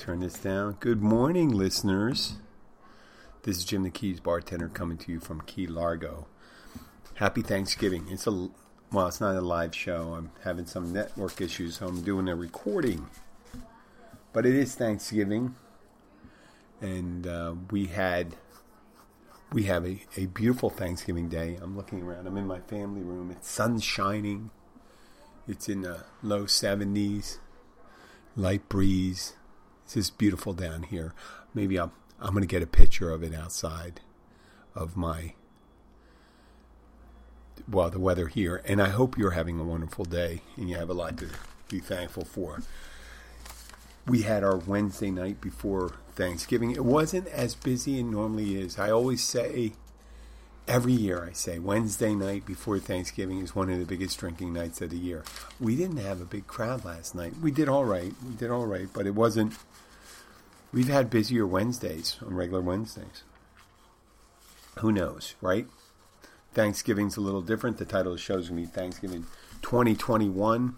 Turn 0.00 0.20
this 0.20 0.38
down. 0.38 0.78
Good 0.80 1.02
morning, 1.02 1.50
listeners. 1.50 2.36
This 3.42 3.58
is 3.58 3.64
Jim 3.66 3.82
the 3.82 3.90
Keys 3.90 4.18
bartender 4.18 4.68
coming 4.68 4.96
to 4.96 5.12
you 5.12 5.20
from 5.20 5.42
Key 5.42 5.66
Largo. 5.66 6.26
Happy 7.16 7.42
Thanksgiving. 7.42 8.06
It's 8.08 8.26
a 8.26 8.48
well, 8.90 9.08
it's 9.08 9.20
not 9.20 9.36
a 9.36 9.42
live 9.42 9.74
show. 9.74 10.14
I'm 10.14 10.30
having 10.42 10.64
some 10.64 10.90
network 10.90 11.42
issues, 11.42 11.76
so 11.76 11.86
I'm 11.86 12.00
doing 12.00 12.30
a 12.30 12.34
recording. 12.34 13.08
But 14.32 14.46
it 14.46 14.54
is 14.54 14.74
Thanksgiving, 14.74 15.54
and 16.80 17.26
uh, 17.26 17.56
we 17.70 17.84
had 17.84 18.36
we 19.52 19.64
have 19.64 19.84
a, 19.84 20.00
a 20.16 20.26
beautiful 20.26 20.70
Thanksgiving 20.70 21.28
day. 21.28 21.58
I'm 21.60 21.76
looking 21.76 22.00
around. 22.02 22.26
I'm 22.26 22.38
in 22.38 22.46
my 22.46 22.60
family 22.60 23.02
room. 23.02 23.30
It's 23.30 23.50
sun 23.50 23.80
shining. 23.80 24.50
It's 25.46 25.68
in 25.68 25.82
the 25.82 26.04
low 26.22 26.44
70s, 26.44 27.36
light 28.34 28.66
breeze. 28.70 29.34
It's 29.90 30.06
just 30.06 30.18
beautiful 30.18 30.52
down 30.52 30.84
here. 30.84 31.14
Maybe 31.52 31.76
I'm 31.76 31.90
I'm 32.20 32.30
going 32.30 32.42
to 32.42 32.46
get 32.46 32.62
a 32.62 32.66
picture 32.66 33.10
of 33.10 33.24
it 33.24 33.34
outside 33.34 34.00
of 34.72 34.96
my 34.96 35.32
well, 37.68 37.90
the 37.90 37.98
weather 37.98 38.28
here. 38.28 38.62
And 38.64 38.80
I 38.80 38.90
hope 38.90 39.18
you're 39.18 39.32
having 39.32 39.58
a 39.58 39.64
wonderful 39.64 40.04
day 40.04 40.42
and 40.56 40.70
you 40.70 40.76
have 40.76 40.90
a 40.90 40.92
lot 40.92 41.18
to 41.18 41.30
be 41.68 41.80
thankful 41.80 42.24
for. 42.24 42.62
We 44.06 44.22
had 44.22 44.44
our 44.44 44.58
Wednesday 44.58 45.10
night 45.10 45.40
before 45.40 45.96
Thanksgiving. 46.14 46.70
It 46.70 46.84
wasn't 46.84 47.26
as 47.26 47.56
busy 47.56 47.98
as 47.98 48.04
normally 48.04 48.60
is. 48.60 48.78
I 48.78 48.92
always 48.92 49.24
say, 49.24 49.72
every 50.68 50.92
year 50.92 51.26
I 51.28 51.32
say, 51.32 51.58
Wednesday 51.58 52.14
night 52.14 52.46
before 52.46 52.78
Thanksgiving 52.78 53.40
is 53.40 53.56
one 53.56 53.68
of 53.70 53.80
the 53.80 53.84
biggest 53.84 54.20
drinking 54.20 54.52
nights 54.52 54.80
of 54.80 54.90
the 54.90 54.96
year. 54.96 55.24
We 55.58 55.74
didn't 55.74 55.96
have 55.96 56.20
a 56.20 56.24
big 56.24 56.46
crowd 56.46 56.84
last 56.84 57.16
night. 57.16 57.32
We 57.42 57.50
did 57.50 57.68
all 57.68 57.84
right. 57.84 58.14
We 58.24 58.36
did 58.36 58.52
all 58.52 58.66
right, 58.66 58.88
but 58.92 59.04
it 59.08 59.16
wasn't. 59.16 59.54
We've 60.72 60.88
had 60.88 61.10
busier 61.10 61.46
Wednesdays 61.46 62.16
on 62.24 62.34
regular 62.34 62.62
Wednesdays. 62.62 63.24
Who 64.78 64.92
knows, 64.92 65.34
right? 65.40 65.66
Thanksgiving's 66.54 67.16
a 67.16 67.20
little 67.20 67.42
different. 67.42 67.78
The 67.78 67.84
title 67.84 68.12
of 68.12 68.18
the 68.18 68.22
show 68.22 68.38
is 68.38 68.48
going 68.48 68.62
to 68.62 68.68
be 68.68 68.72
Thanksgiving 68.72 69.26
2021. 69.62 70.76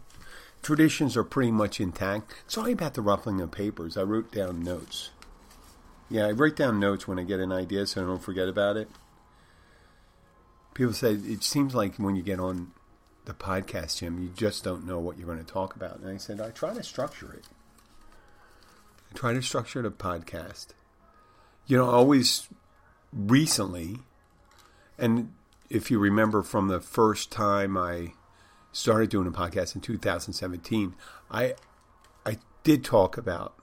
Traditions 0.62 1.16
are 1.16 1.24
pretty 1.24 1.50
much 1.50 1.80
intact. 1.80 2.32
Sorry 2.46 2.72
about 2.72 2.94
the 2.94 3.02
ruffling 3.02 3.40
of 3.40 3.50
papers. 3.50 3.96
I 3.96 4.02
wrote 4.02 4.32
down 4.32 4.62
notes. 4.62 5.10
Yeah, 6.08 6.26
I 6.26 6.32
write 6.32 6.56
down 6.56 6.78
notes 6.78 7.08
when 7.08 7.18
I 7.18 7.24
get 7.24 7.40
an 7.40 7.52
idea 7.52 7.86
so 7.86 8.02
I 8.02 8.06
don't 8.06 8.22
forget 8.22 8.48
about 8.48 8.76
it. 8.76 8.88
People 10.74 10.92
say 10.92 11.12
it 11.12 11.42
seems 11.42 11.74
like 11.74 11.96
when 11.96 12.16
you 12.16 12.22
get 12.22 12.40
on 12.40 12.72
the 13.24 13.34
podcast, 13.34 13.98
Jim, 13.98 14.22
you 14.22 14.30
just 14.34 14.64
don't 14.64 14.86
know 14.86 14.98
what 14.98 15.18
you're 15.18 15.26
going 15.26 15.38
to 15.38 15.44
talk 15.44 15.76
about. 15.76 15.98
And 16.00 16.08
I 16.08 16.16
said, 16.16 16.40
I 16.40 16.50
try 16.50 16.74
to 16.74 16.82
structure 16.82 17.32
it. 17.32 17.44
Try 19.14 19.32
to 19.34 19.42
structure 19.42 19.82
the 19.82 19.90
podcast. 19.90 20.68
You 21.66 21.76
know, 21.76 21.88
always 21.88 22.48
recently, 23.12 23.98
and 24.98 25.32
if 25.70 25.90
you 25.90 25.98
remember 25.98 26.42
from 26.42 26.68
the 26.68 26.80
first 26.80 27.30
time 27.30 27.76
I 27.76 28.12
started 28.72 29.10
doing 29.10 29.26
a 29.26 29.30
podcast 29.30 29.74
in 29.74 29.80
2017, 29.80 30.94
I 31.30 31.54
I 32.24 32.38
did 32.62 32.84
talk 32.84 33.16
about 33.16 33.54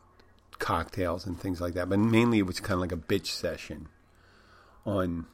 cocktails 0.60 1.26
and 1.26 1.40
things 1.40 1.62
like 1.62 1.74
that, 1.74 1.90
but 1.90 2.00
mainly 2.00 2.40
it 2.40 2.46
was 2.46 2.60
kind 2.60 2.74
of 2.74 2.81
like 2.81 2.92
a 2.92 2.98
bitch 2.98 3.28
session 3.28 3.88
on 4.86 5.26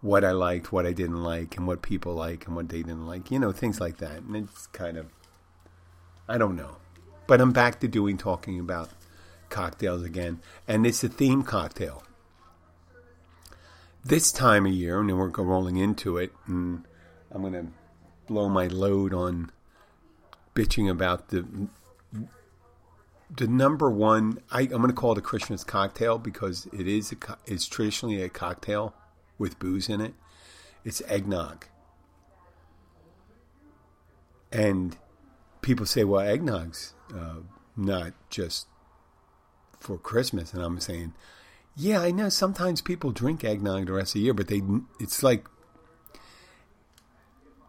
what 0.00 0.24
I 0.24 0.32
liked, 0.32 0.72
what 0.72 0.86
I 0.86 0.92
didn't 0.92 1.22
like, 1.22 1.56
and 1.56 1.66
what 1.66 1.80
people 1.80 2.14
like 2.14 2.46
and 2.46 2.56
what 2.56 2.68
they 2.68 2.78
didn't 2.78 3.06
like, 3.06 3.30
you 3.30 3.38
know, 3.38 3.52
things 3.52 3.80
like 3.80 3.98
that. 3.98 4.22
And 4.22 4.36
it's 4.36 4.66
kind 4.68 4.96
of 4.96 5.06
I 6.28 6.38
don't 6.38 6.56
know. 6.56 6.76
But 7.26 7.40
I'm 7.40 7.52
back 7.52 7.80
to 7.80 7.88
doing 7.88 8.18
talking 8.18 8.58
about 8.58 8.90
cocktails 9.48 10.02
again, 10.02 10.40
and 10.66 10.86
it's 10.86 11.04
a 11.04 11.08
theme 11.08 11.42
cocktail 11.42 12.02
this 14.04 14.32
time 14.32 14.66
of 14.66 14.72
year, 14.72 15.00
and 15.00 15.08
then 15.08 15.16
we're 15.16 15.28
rolling 15.28 15.76
into 15.76 16.18
it, 16.18 16.32
and 16.46 16.84
I'm 17.30 17.42
going 17.42 17.52
to 17.54 17.66
blow 18.26 18.48
my 18.48 18.66
load 18.66 19.14
on 19.14 19.50
bitching 20.54 20.90
about 20.90 21.28
the 21.28 21.46
the 23.34 23.46
number 23.46 23.90
one. 23.90 24.38
I, 24.50 24.62
am 24.62 24.68
going 24.68 24.88
to 24.88 24.92
call 24.92 25.12
it 25.12 25.18
a 25.18 25.22
Christmas 25.22 25.64
cocktail 25.64 26.18
because 26.18 26.66
it 26.72 26.86
is 26.86 27.12
a, 27.12 27.38
it's 27.46 27.66
traditionally 27.66 28.22
a 28.22 28.28
cocktail 28.28 28.94
with 29.38 29.58
booze 29.58 29.88
in 29.88 30.00
it. 30.00 30.14
It's 30.84 31.00
eggnog, 31.06 31.66
and 34.50 34.96
people 35.60 35.86
say, 35.86 36.04
"Well, 36.04 36.26
eggnog's 36.26 36.94
uh, 37.14 37.40
not 37.76 38.12
just 38.30 38.66
for 39.78 39.98
Christmas," 39.98 40.52
and 40.52 40.62
I'm 40.62 40.80
saying 40.80 41.14
yeah, 41.74 42.00
I 42.00 42.10
know. 42.10 42.28
Sometimes 42.28 42.82
people 42.82 43.12
drink 43.12 43.44
eggnog 43.44 43.86
the 43.86 43.92
rest 43.92 44.10
of 44.10 44.14
the 44.14 44.20
year, 44.20 44.34
but 44.34 44.48
they 44.48 44.62
it's 45.00 45.22
like 45.22 45.46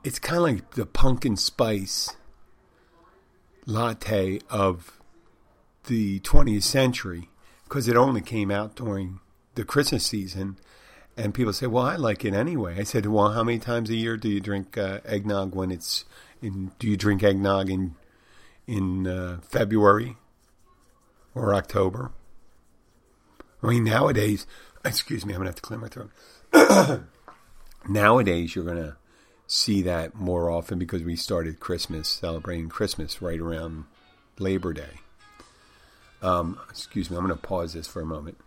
it's 0.03 0.19
kind 0.19 0.37
of 0.37 0.43
like 0.43 0.71
the 0.71 0.85
pumpkin 0.85 1.37
spice 1.37 2.15
latte 3.65 4.39
of 4.49 4.99
the 5.85 6.19
20th 6.19 6.63
century 6.63 7.29
because 7.63 7.87
it 7.87 7.95
only 7.95 8.19
came 8.19 8.51
out 8.51 8.75
during 8.75 9.21
the 9.55 9.63
Christmas 9.63 10.05
season. 10.05 10.57
And 11.15 11.33
people 11.33 11.53
say, 11.53 11.67
"Well, 11.67 11.85
I 11.85 11.95
like 11.95 12.25
it 12.25 12.33
anyway." 12.33 12.79
I 12.79 12.83
said, 12.83 13.05
"Well, 13.05 13.33
how 13.33 13.43
many 13.43 13.59
times 13.59 13.89
a 13.89 13.95
year 13.95 14.17
do 14.17 14.27
you 14.27 14.41
drink 14.41 14.77
uh, 14.77 14.99
eggnog 15.05 15.55
when 15.55 15.71
it's 15.71 16.05
in? 16.41 16.71
Do 16.79 16.87
you 16.87 16.97
drink 16.97 17.23
eggnog 17.23 17.69
in 17.69 17.95
in 18.67 19.07
uh, 19.07 19.39
February 19.41 20.17
or 21.35 21.53
October?" 21.53 22.11
I 23.61 23.67
mean, 23.67 23.85
nowadays, 23.85 24.45
excuse 24.83 25.25
me, 25.25 25.33
I'm 25.33 25.39
going 25.41 25.45
to 25.45 25.51
have 25.51 25.55
to 25.55 25.61
clear 25.61 25.79
my 25.79 25.87
throat. 25.87 27.03
nowadays, 27.89 28.55
you're 28.55 28.65
going 28.65 28.77
to 28.77 28.97
see 29.47 29.81
that 29.83 30.15
more 30.15 30.49
often 30.49 30.79
because 30.79 31.03
we 31.03 31.15
started 31.15 31.59
Christmas, 31.59 32.07
celebrating 32.07 32.69
Christmas 32.69 33.21
right 33.21 33.39
around 33.39 33.85
Labor 34.39 34.73
Day. 34.73 34.99
Um, 36.21 36.59
excuse 36.69 37.09
me, 37.09 37.17
I'm 37.17 37.25
going 37.25 37.37
to 37.37 37.41
pause 37.41 37.73
this 37.73 37.87
for 37.87 38.01
a 38.01 38.05
moment. 38.05 38.37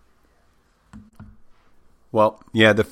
Well, 2.12 2.42
yeah, 2.52 2.72
the 2.72 2.86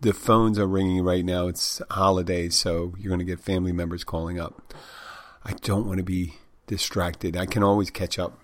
the 0.00 0.12
phones 0.12 0.58
are 0.58 0.66
ringing 0.66 1.02
right 1.02 1.24
now. 1.24 1.46
It's 1.46 1.80
holidays, 1.90 2.54
so 2.54 2.94
you're 2.98 3.08
going 3.08 3.20
to 3.20 3.24
get 3.24 3.40
family 3.40 3.72
members 3.72 4.04
calling 4.04 4.38
up. 4.38 4.74
I 5.44 5.52
don't 5.62 5.86
want 5.86 5.98
to 5.98 6.04
be 6.04 6.34
distracted. 6.66 7.36
I 7.36 7.46
can 7.46 7.62
always 7.62 7.90
catch 7.90 8.18
up 8.18 8.38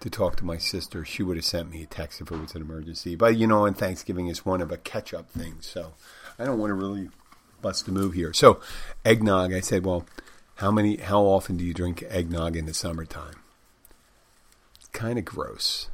to 0.00 0.10
talk 0.10 0.36
to 0.36 0.44
my 0.44 0.56
sister. 0.56 1.04
She 1.04 1.22
would 1.22 1.36
have 1.36 1.44
sent 1.44 1.70
me 1.70 1.82
a 1.82 1.86
text 1.86 2.20
if 2.20 2.30
it 2.30 2.36
was 2.36 2.54
an 2.54 2.62
emergency. 2.62 3.14
But 3.14 3.36
you 3.36 3.46
know, 3.46 3.66
and 3.66 3.76
Thanksgiving 3.76 4.28
is 4.28 4.44
one 4.44 4.60
of 4.60 4.72
a 4.72 4.76
catch 4.76 5.12
up 5.12 5.30
thing, 5.30 5.56
so 5.60 5.92
I 6.38 6.44
don't 6.44 6.58
want 6.58 6.70
to 6.70 6.74
really 6.74 7.08
bust 7.60 7.86
a 7.88 7.92
move 7.92 8.14
here. 8.14 8.32
So 8.32 8.60
eggnog, 9.04 9.52
I 9.52 9.60
said, 9.60 9.84
well, 9.84 10.06
how 10.56 10.70
many 10.70 10.96
how 10.96 11.22
often 11.22 11.56
do 11.56 11.64
you 11.64 11.74
drink 11.74 12.02
eggnog 12.08 12.56
in 12.56 12.66
the 12.66 12.74
summertime? 12.74 13.36
kind 14.92 15.18
of 15.18 15.24
gross. 15.24 15.88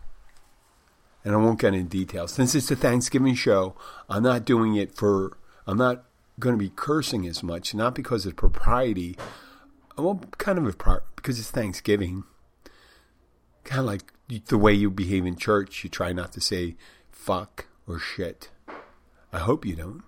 And 1.25 1.35
I 1.35 1.39
won't 1.39 1.61
get 1.61 1.75
into 1.75 1.89
details. 1.89 2.33
Since 2.33 2.55
it's 2.55 2.71
a 2.71 2.77
Thanksgiving 2.77 3.35
show, 3.35 3.75
I'm 4.09 4.23
not 4.23 4.45
doing 4.45 4.77
it 4.77 4.95
for, 4.95 5.37
I'm 5.67 5.79
not 5.79 6.05
going 6.39 6.55
to 6.55 6.59
be 6.59 6.73
cursing 6.75 7.27
as 7.27 7.43
much, 7.43 7.75
not 7.75 7.95
because 7.95 8.25
of 8.27 8.37
propriety, 8.37 9.17
well, 9.99 10.21
kind 10.39 10.59
of 10.59 10.67
a, 10.67 10.73
part 10.73 11.05
because 11.17 11.39
it's 11.39 11.51
Thanksgiving. 11.51 12.25
Kind 13.65 13.81
of 13.81 13.87
like 13.87 14.13
the 14.47 14.59
way 14.59 14.73
you 14.73 14.91
behave 14.91 15.27
in 15.27 15.37
church, 15.37 15.85
you 15.85 15.91
try 15.91 16.13
not 16.13 16.33
to 16.33 16.41
say 16.41 16.77
fuck 17.11 17.67
or 17.87 17.99
shit. 17.99 18.51
I 19.33 19.39
hope 19.39 19.67
you 19.67 19.77
don't. 19.77 20.03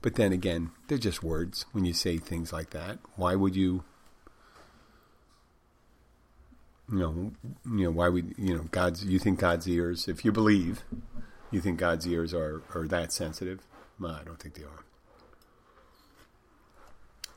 But 0.00 0.16
then 0.16 0.32
again, 0.32 0.70
they're 0.88 0.98
just 0.98 1.22
words 1.22 1.64
when 1.72 1.84
you 1.84 1.92
say 1.92 2.18
things 2.18 2.52
like 2.52 2.70
that. 2.70 2.98
Why 3.16 3.34
would 3.34 3.56
you 3.56 3.84
you 6.90 6.98
know, 6.98 7.32
you 7.64 7.84
know, 7.84 7.90
why 7.90 8.08
would 8.08 8.34
you 8.36 8.54
know 8.54 8.64
God's? 8.70 9.04
You 9.04 9.18
think 9.18 9.38
God's 9.38 9.66
ears? 9.68 10.08
If 10.08 10.24
you 10.24 10.32
believe, 10.32 10.84
you 11.50 11.60
think 11.60 11.78
God's 11.78 12.06
ears 12.06 12.34
are 12.34 12.62
are 12.74 12.86
that 12.88 13.12
sensitive? 13.12 13.60
I 14.04 14.22
don't 14.24 14.38
think 14.38 14.54
they 14.54 14.64
are. 14.64 14.84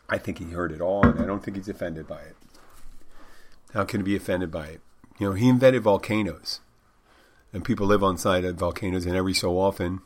I 0.10 0.18
think 0.18 0.40
he 0.40 0.46
heard 0.46 0.72
it 0.72 0.82
all, 0.82 1.06
and 1.06 1.20
I 1.20 1.26
don't 1.26 1.44
think 1.44 1.58
he's 1.58 1.70
offended 1.70 2.08
by 2.08 2.22
it. 2.22 2.36
How 3.74 3.84
can 3.84 4.02
he 4.02 4.06
be 4.06 4.16
offended 4.16 4.52
by 4.52 4.68
it? 4.68 4.82
You 5.20 5.30
know, 5.30 5.34
he 5.34 5.50
invented 5.50 5.84
volcanoes, 5.84 6.62
and 7.52 7.64
people 7.66 7.88
live 7.88 8.04
on 8.04 8.18
side 8.18 8.46
of 8.46 8.56
volcanoes, 8.56 9.06
and 9.06 9.16
every 9.16 9.34
so 9.34 9.60
often 9.60 10.02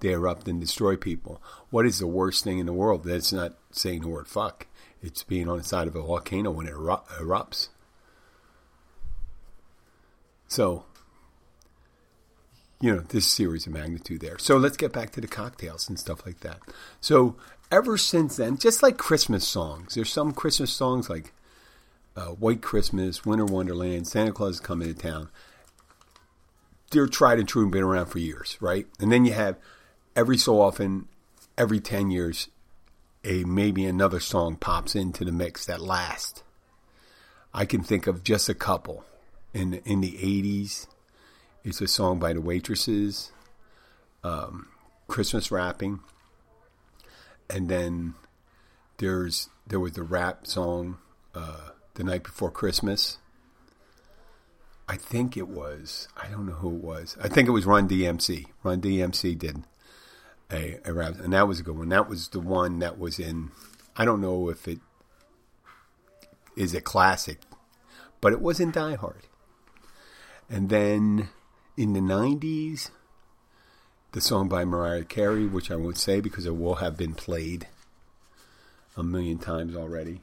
they 0.00 0.12
erupt 0.12 0.48
and 0.48 0.60
destroy 0.60 0.96
people. 0.96 1.40
What 1.70 1.86
is 1.86 1.98
the 1.98 2.06
worst 2.06 2.44
thing 2.44 2.58
in 2.58 2.66
the 2.66 2.72
world? 2.72 3.04
That's 3.04 3.32
not 3.32 3.56
saying 3.70 4.02
the 4.02 4.08
word 4.08 4.28
fuck. 4.28 4.66
It's 5.02 5.22
being 5.22 5.48
on 5.48 5.58
the 5.58 5.64
side 5.64 5.88
of 5.88 5.96
a 5.96 6.02
volcano 6.02 6.50
when 6.50 6.66
it 6.66 6.70
eru- 6.70 7.04
erupts. 7.18 7.68
So, 10.48 10.84
you 12.80 12.94
know, 12.94 13.00
this 13.00 13.26
series 13.26 13.66
of 13.66 13.72
magnitude 13.72 14.20
there. 14.20 14.38
So 14.38 14.56
let's 14.56 14.76
get 14.76 14.92
back 14.92 15.10
to 15.12 15.20
the 15.20 15.26
cocktails 15.26 15.88
and 15.88 15.98
stuff 15.98 16.24
like 16.24 16.40
that. 16.40 16.58
So 17.00 17.36
ever 17.70 17.96
since 17.96 18.36
then, 18.36 18.56
just 18.56 18.82
like 18.82 18.96
Christmas 18.96 19.46
songs, 19.46 19.94
there's 19.94 20.12
some 20.12 20.32
Christmas 20.32 20.72
songs 20.72 21.10
like 21.10 21.32
uh, 22.16 22.28
White 22.28 22.62
Christmas, 22.62 23.24
Winter 23.24 23.44
Wonderland, 23.44 24.06
Santa 24.06 24.32
Claus 24.32 24.54
is 24.54 24.60
coming 24.60 24.88
to 24.88 24.94
town. 24.94 25.28
They're 26.90 27.06
tried 27.06 27.38
and 27.38 27.48
true 27.48 27.62
and 27.62 27.72
been 27.72 27.82
around 27.82 28.06
for 28.06 28.18
years, 28.18 28.56
right? 28.60 28.86
And 29.00 29.10
then 29.10 29.24
you 29.24 29.32
have 29.32 29.56
every 30.14 30.38
so 30.38 30.60
often, 30.60 31.08
every 31.58 31.80
10 31.80 32.10
years, 32.10 32.48
a 33.24 33.44
maybe 33.44 33.84
another 33.84 34.20
song 34.20 34.56
pops 34.56 34.94
into 34.94 35.24
the 35.24 35.32
mix 35.32 35.66
that 35.66 35.80
lasts. 35.80 36.42
I 37.52 37.64
can 37.64 37.82
think 37.82 38.06
of 38.06 38.22
just 38.22 38.48
a 38.48 38.54
couple 38.54 39.04
in 39.52 39.74
in 39.84 40.00
the 40.00 40.12
'80s. 40.12 40.86
It's 41.64 41.80
a 41.80 41.88
song 41.88 42.18
by 42.18 42.32
the 42.32 42.40
Waitresses, 42.40 43.32
um, 44.22 44.68
Christmas 45.08 45.50
wrapping, 45.50 46.00
and 47.48 47.68
then 47.68 48.14
there's 48.98 49.48
there 49.66 49.80
was 49.80 49.92
the 49.92 50.02
rap 50.02 50.46
song 50.46 50.98
uh, 51.34 51.70
the 51.94 52.04
night 52.04 52.22
before 52.22 52.50
Christmas. 52.50 53.18
I 54.88 54.96
think 54.96 55.36
it 55.36 55.48
was 55.48 56.08
I 56.16 56.28
don't 56.28 56.46
know 56.46 56.52
who 56.52 56.76
it 56.76 56.82
was. 56.82 57.16
I 57.22 57.28
think 57.28 57.48
it 57.48 57.52
was 57.52 57.66
Run 57.66 57.88
DMC. 57.88 58.46
Run 58.62 58.80
DMC 58.80 59.38
did 59.38 59.64
a, 60.50 60.78
a 60.84 60.92
rap, 60.92 61.18
and 61.18 61.32
that 61.32 61.48
was 61.48 61.60
a 61.60 61.62
good 61.62 61.76
one. 61.76 61.88
That 61.88 62.08
was 62.08 62.28
the 62.28 62.40
one 62.40 62.78
that 62.78 62.98
was 62.98 63.18
in. 63.18 63.50
I 63.96 64.04
don't 64.04 64.20
know 64.20 64.48
if 64.48 64.68
it 64.68 64.78
is 66.56 66.74
a 66.74 66.80
classic, 66.80 67.40
but 68.20 68.32
it 68.32 68.40
was 68.40 68.60
in 68.60 68.70
Die 68.70 68.94
Hard. 68.94 69.22
And 70.48 70.68
then 70.68 71.28
in 71.76 71.92
the 71.92 72.00
90s, 72.00 72.90
the 74.16 74.22
song 74.22 74.48
by 74.48 74.64
Mariah 74.64 75.04
Carey, 75.04 75.44
which 75.44 75.70
I 75.70 75.76
won't 75.76 75.98
say 75.98 76.22
because 76.22 76.46
it 76.46 76.56
will 76.56 76.76
have 76.76 76.96
been 76.96 77.12
played 77.12 77.66
a 78.96 79.02
million 79.02 79.36
times 79.36 79.76
already. 79.76 80.22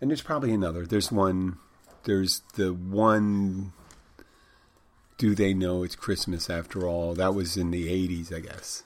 And 0.00 0.08
there's 0.08 0.22
probably 0.22 0.54
another. 0.54 0.86
There's 0.86 1.12
one, 1.12 1.58
there's 2.04 2.40
the 2.54 2.72
one, 2.72 3.72
Do 5.18 5.34
They 5.34 5.52
Know 5.52 5.82
It's 5.82 5.96
Christmas 5.96 6.48
After 6.48 6.88
All? 6.88 7.12
That 7.12 7.34
was 7.34 7.58
in 7.58 7.72
the 7.72 7.88
80s, 7.88 8.34
I 8.34 8.40
guess. 8.40 8.82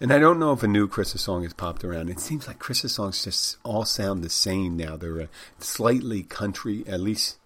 And 0.00 0.14
I 0.14 0.18
don't 0.18 0.38
know 0.38 0.52
if 0.52 0.62
a 0.62 0.66
new 0.66 0.88
Christmas 0.88 1.24
song 1.24 1.42
has 1.42 1.52
popped 1.52 1.84
around. 1.84 2.08
It 2.08 2.20
seems 2.20 2.46
like 2.46 2.58
Christmas 2.58 2.94
songs 2.94 3.22
just 3.22 3.58
all 3.64 3.84
sound 3.84 4.24
the 4.24 4.30
same 4.30 4.78
now. 4.78 4.96
They're 4.96 5.20
uh, 5.20 5.26
slightly 5.58 6.22
country, 6.22 6.84
at 6.86 7.00
least 7.00 7.36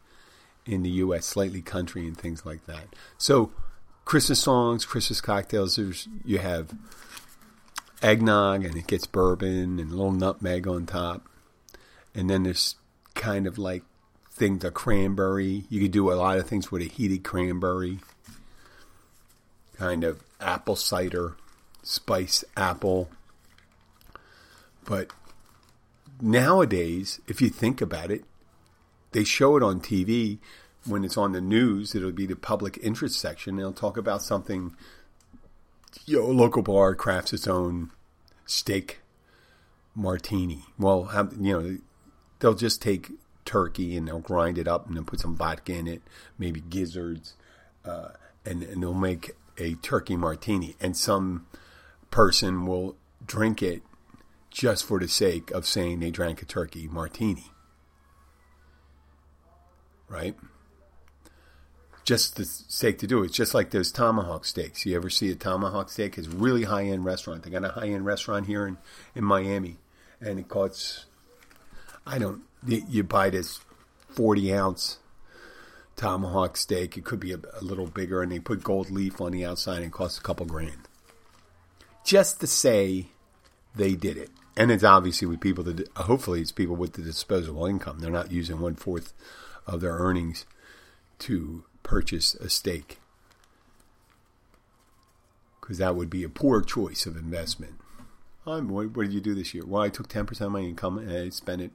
in 0.65 0.85
the 0.85 0.91
U.S., 0.91 1.27
slightly 1.27 1.63
country 1.63 2.07
and 2.07 2.17
things 2.17 2.47
like 2.47 2.65
that. 2.67 2.95
So, 3.19 3.51
Christmas 4.05 4.41
songs, 4.41 4.85
Christmas 4.85 5.21
cocktails. 5.21 5.77
There's 5.77 6.09
you 6.25 6.39
have 6.39 6.71
eggnog, 8.03 8.65
and 8.65 8.77
it 8.77 8.87
gets 8.87 9.07
bourbon 9.07 9.79
and 9.79 9.91
a 9.91 9.95
little 9.95 10.13
nutmeg 10.13 10.67
on 10.67 10.87
top, 10.87 11.27
and 12.15 12.29
then 12.29 12.43
there's 12.43 12.77
kind 13.15 13.47
of 13.47 13.59
like 13.59 13.83
things 14.31 14.65
a 14.65 14.71
cranberry. 14.71 15.65
You 15.69 15.81
could 15.81 15.93
do 15.93 16.13
a 16.13 16.15
lot 16.15 16.39
of 16.39 16.47
things 16.47 16.71
with 16.71 16.83
a 16.83 16.87
heated 16.87 17.25
cranberry, 17.25 18.01
kind 19.77 20.05
of 20.05 20.23
apple 20.41 20.77
cider, 20.77 21.37
spice 21.83 22.45
apple. 22.57 23.09
But 24.85 25.11
nowadays, 26.21 27.21
if 27.27 27.41
you 27.41 27.49
think 27.49 27.81
about 27.81 28.11
it, 28.11 28.25
they 29.13 29.25
show 29.25 29.57
it 29.57 29.63
on 29.63 29.81
TV 29.81 30.39
when 30.87 31.05
it's 31.05 31.17
on 31.17 31.33
the 31.33 31.41
news. 31.41 31.95
It'll 31.95 32.13
be 32.13 32.27
the 32.27 32.37
public 32.37 32.79
interest 32.83 33.19
section. 33.19 33.57
They'll 33.57 33.73
talk 33.73 33.97
about 33.97 34.23
something. 34.23 34.75
You 36.07 36.21
know, 36.21 36.27
local 36.27 36.63
bar 36.63 36.95
crafts 36.95 37.33
its 37.33 37.47
own 37.47 37.91
steak 38.47 39.01
martini. 39.95 40.65
Well, 40.79 41.09
you 41.39 41.53
know, 41.53 41.79
they'll 42.41 42.55
just 42.55 42.83
take 42.83 43.13
turkey 43.45 43.97
and 43.97 44.09
they'll 44.09 44.19
grind 44.19 44.59
it 44.59 44.67
up 44.67 44.87
and 44.87 44.97
then 44.97 45.05
put 45.05 45.21
some 45.21 45.37
vodka 45.37 45.75
in 45.75 45.87
it, 45.87 46.03
maybe 46.39 46.61
gizzards, 46.61 47.35
uh, 47.85 48.09
and, 48.45 48.63
and 48.63 48.83
they'll 48.83 48.93
make 48.93 49.33
a 49.57 49.75
turkey 49.75 50.17
martini. 50.17 50.75
And 50.81 50.97
some 50.97 51.47
person 52.11 52.67
will 52.67 52.97
drink 53.25 53.63
it 53.63 53.83
just 54.51 54.85
for 54.85 54.99
the 54.99 55.09
sake 55.09 55.51
of 55.53 55.67
saying 55.67 56.01
they 56.01 56.11
drank 56.11 56.43
a 56.43 56.45
turkey 56.45 56.89
martini 56.89 57.53
right? 60.09 60.37
Just 62.05 62.37
the 62.37 62.45
sake 62.45 62.99
to 62.99 63.07
do 63.07 63.23
it. 63.23 63.27
It's 63.27 63.37
just 63.37 63.55
like 63.55 63.71
those 63.71 63.91
tomahawk 63.91 64.45
steaks. 64.45 64.85
You 64.85 64.95
ever 64.95 65.09
see 65.09 65.31
a 65.31 65.35
tomahawk 65.35 65.91
steak? 65.91 66.19
It's 66.19 66.29
really 66.29 66.65
high 66.65 66.85
end 66.85 67.05
restaurant. 67.05 67.43
They 67.43 67.51
got 67.51 67.65
a 67.65 67.69
high 67.69 67.89
end 67.89 68.05
restaurant 68.05 68.47
here 68.47 68.67
in, 68.67 68.77
in 69.15 69.25
Miami, 69.25 69.79
and 70.21 70.39
it 70.39 70.49
costs. 70.49 71.07
I 72.07 72.19
don't. 72.19 72.43
You 72.67 73.05
buy 73.05 73.31
this 73.31 73.61
forty 74.11 74.53
ounce 74.53 74.99
tomahawk 75.97 76.57
steak. 76.57 76.97
It 76.97 77.05
could 77.05 77.21
be 77.21 77.33
a, 77.33 77.39
a, 77.59 77.63
little 77.63 77.87
bigger, 77.87 78.23
and 78.23 78.31
they 78.31 78.39
put 78.39 78.63
gold 78.63 78.91
leaf 78.91 79.21
on 79.21 79.33
the 79.33 79.45
outside, 79.45 79.79
and 79.79 79.87
it 79.87 79.93
costs 79.93 80.19
a 80.19 80.23
couple 80.23 80.47
grand. 80.47 80.89
Just 82.05 82.41
to 82.41 82.47
say 82.47 83.07
they 83.75 83.95
did 83.95 84.19
it, 84.19 84.31
and 84.57 84.71
it's 84.71 84.85
obviously 84.85 85.27
with 85.27 85.41
people 85.41 85.65
that 85.65 85.89
uh, 85.97 86.03
hopefully 86.03 86.41
it's 86.41 86.53
people 86.53 86.77
with 86.77 86.95
the 86.95 87.03
disposable 87.03 87.67
income. 87.67 88.01
They're 88.01 88.11
not 88.11 88.33
using 88.33 88.61
one 88.61 88.75
fourth 88.75 89.13
of 89.67 89.81
their 89.81 89.95
earnings 89.95 90.45
to 91.21 91.65
purchase 91.85 92.35
a 92.35 92.49
steak. 92.49 92.99
Because 95.61 95.79
that 95.79 95.95
would 95.95 96.11
be 96.11 96.25
a 96.25 96.29
poor 96.29 96.61
choice 96.61 97.07
of 97.07 97.17
investment. 97.17 97.75
Um, 98.45 98.69
what, 98.69 98.97
what, 98.97 99.05
did 99.05 99.13
you 99.13 99.21
do 99.21 99.35
this 99.35 99.55
year? 99.55 99.65
Well, 99.65 99.83
I 99.83 99.89
took 99.89 100.09
10% 100.09 100.41
of 100.41 100.51
my 100.53 100.61
income 100.61 100.99
and 100.99 101.11
I 101.11 101.29
spent 101.29 101.63
it 101.63 101.71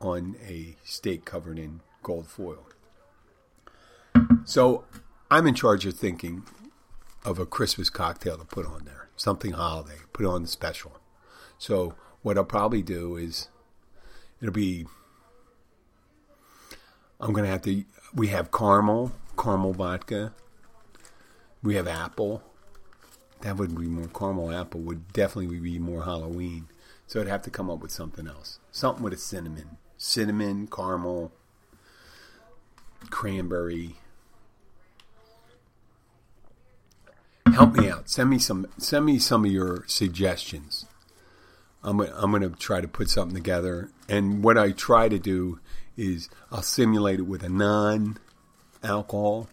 on 0.00 0.36
a 0.46 0.76
steak 0.84 1.24
covered 1.24 1.58
in 1.58 1.80
gold 2.02 2.28
foil. 2.28 2.66
So 4.44 4.84
I'm 5.30 5.46
in 5.46 5.54
charge 5.54 5.86
of 5.86 5.94
thinking 5.94 6.44
of 7.24 7.38
a 7.38 7.46
Christmas 7.46 7.90
cocktail 7.90 8.36
to 8.36 8.44
put 8.44 8.66
on 8.66 8.84
there, 8.84 9.08
something 9.16 9.52
holiday, 9.52 9.98
put 10.12 10.26
on 10.26 10.42
the 10.42 10.48
special. 10.48 11.00
So 11.58 11.94
what 12.22 12.36
I'll 12.36 12.44
probably 12.44 12.82
do 12.82 13.16
is 13.16 13.48
it'll 14.40 14.52
be 14.52 14.86
I'm 17.24 17.32
going 17.32 17.46
to 17.46 17.50
have 17.50 17.62
to. 17.62 17.84
We 18.14 18.28
have 18.28 18.52
caramel, 18.52 19.12
caramel 19.38 19.72
vodka. 19.72 20.34
We 21.62 21.74
have 21.76 21.88
apple. 21.88 22.42
That 23.40 23.56
would 23.56 23.74
be 23.74 23.86
more 23.86 24.08
caramel 24.08 24.52
apple. 24.52 24.80
Would 24.80 25.10
definitely 25.14 25.58
be 25.58 25.78
more 25.78 26.04
Halloween. 26.04 26.68
So 27.06 27.22
I'd 27.22 27.26
have 27.26 27.40
to 27.42 27.50
come 27.50 27.70
up 27.70 27.80
with 27.80 27.90
something 27.90 28.28
else. 28.28 28.58
Something 28.70 29.02
with 29.02 29.14
a 29.14 29.16
cinnamon, 29.16 29.78
cinnamon, 29.96 30.66
caramel, 30.66 31.32
cranberry. 33.08 33.96
Help 37.54 37.72
me 37.72 37.88
out. 37.88 38.10
Send 38.10 38.28
me 38.28 38.38
some. 38.38 38.66
Send 38.76 39.06
me 39.06 39.18
some 39.18 39.46
of 39.46 39.50
your 39.50 39.84
suggestions. 39.86 40.84
I'm 41.82 42.00
I'm 42.00 42.32
going 42.32 42.42
to 42.42 42.50
try 42.50 42.82
to 42.82 42.88
put 42.88 43.08
something 43.08 43.34
together. 43.34 43.90
And 44.10 44.44
what 44.44 44.58
I 44.58 44.72
try 44.72 45.08
to 45.08 45.18
do 45.18 45.60
is 45.96 46.28
I'll 46.50 46.62
simulate 46.62 47.20
it 47.20 47.26
with 47.26 47.42
a 47.42 47.48
non-alcohol, 47.48 49.48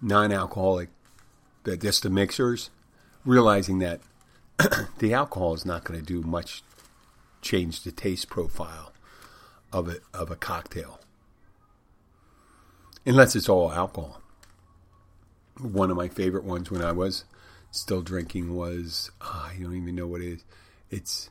non-alcoholic, 0.00 0.88
that 1.64 1.80
just 1.80 2.02
the 2.02 2.10
mixers, 2.10 2.70
realizing 3.24 3.78
that 3.80 4.00
the 4.98 5.14
alcohol 5.14 5.54
is 5.54 5.66
not 5.66 5.84
going 5.84 5.98
to 5.98 6.04
do 6.04 6.22
much 6.22 6.62
change 7.42 7.82
the 7.82 7.92
taste 7.92 8.28
profile 8.28 8.92
of 9.72 9.88
a 9.88 9.96
of 10.12 10.30
a 10.30 10.36
cocktail, 10.36 11.00
unless 13.06 13.36
it's 13.36 13.48
all 13.48 13.72
alcohol. 13.72 14.20
One 15.58 15.90
of 15.90 15.96
my 15.96 16.08
favorite 16.08 16.44
ones 16.44 16.70
when 16.70 16.82
I 16.82 16.92
was 16.92 17.24
still 17.70 18.02
drinking 18.02 18.54
was 18.54 19.10
oh, 19.20 19.50
I 19.50 19.56
don't 19.60 19.76
even 19.76 19.94
know 19.94 20.06
what 20.06 20.20
it 20.20 20.32
is. 20.32 20.44
It's 20.90 21.30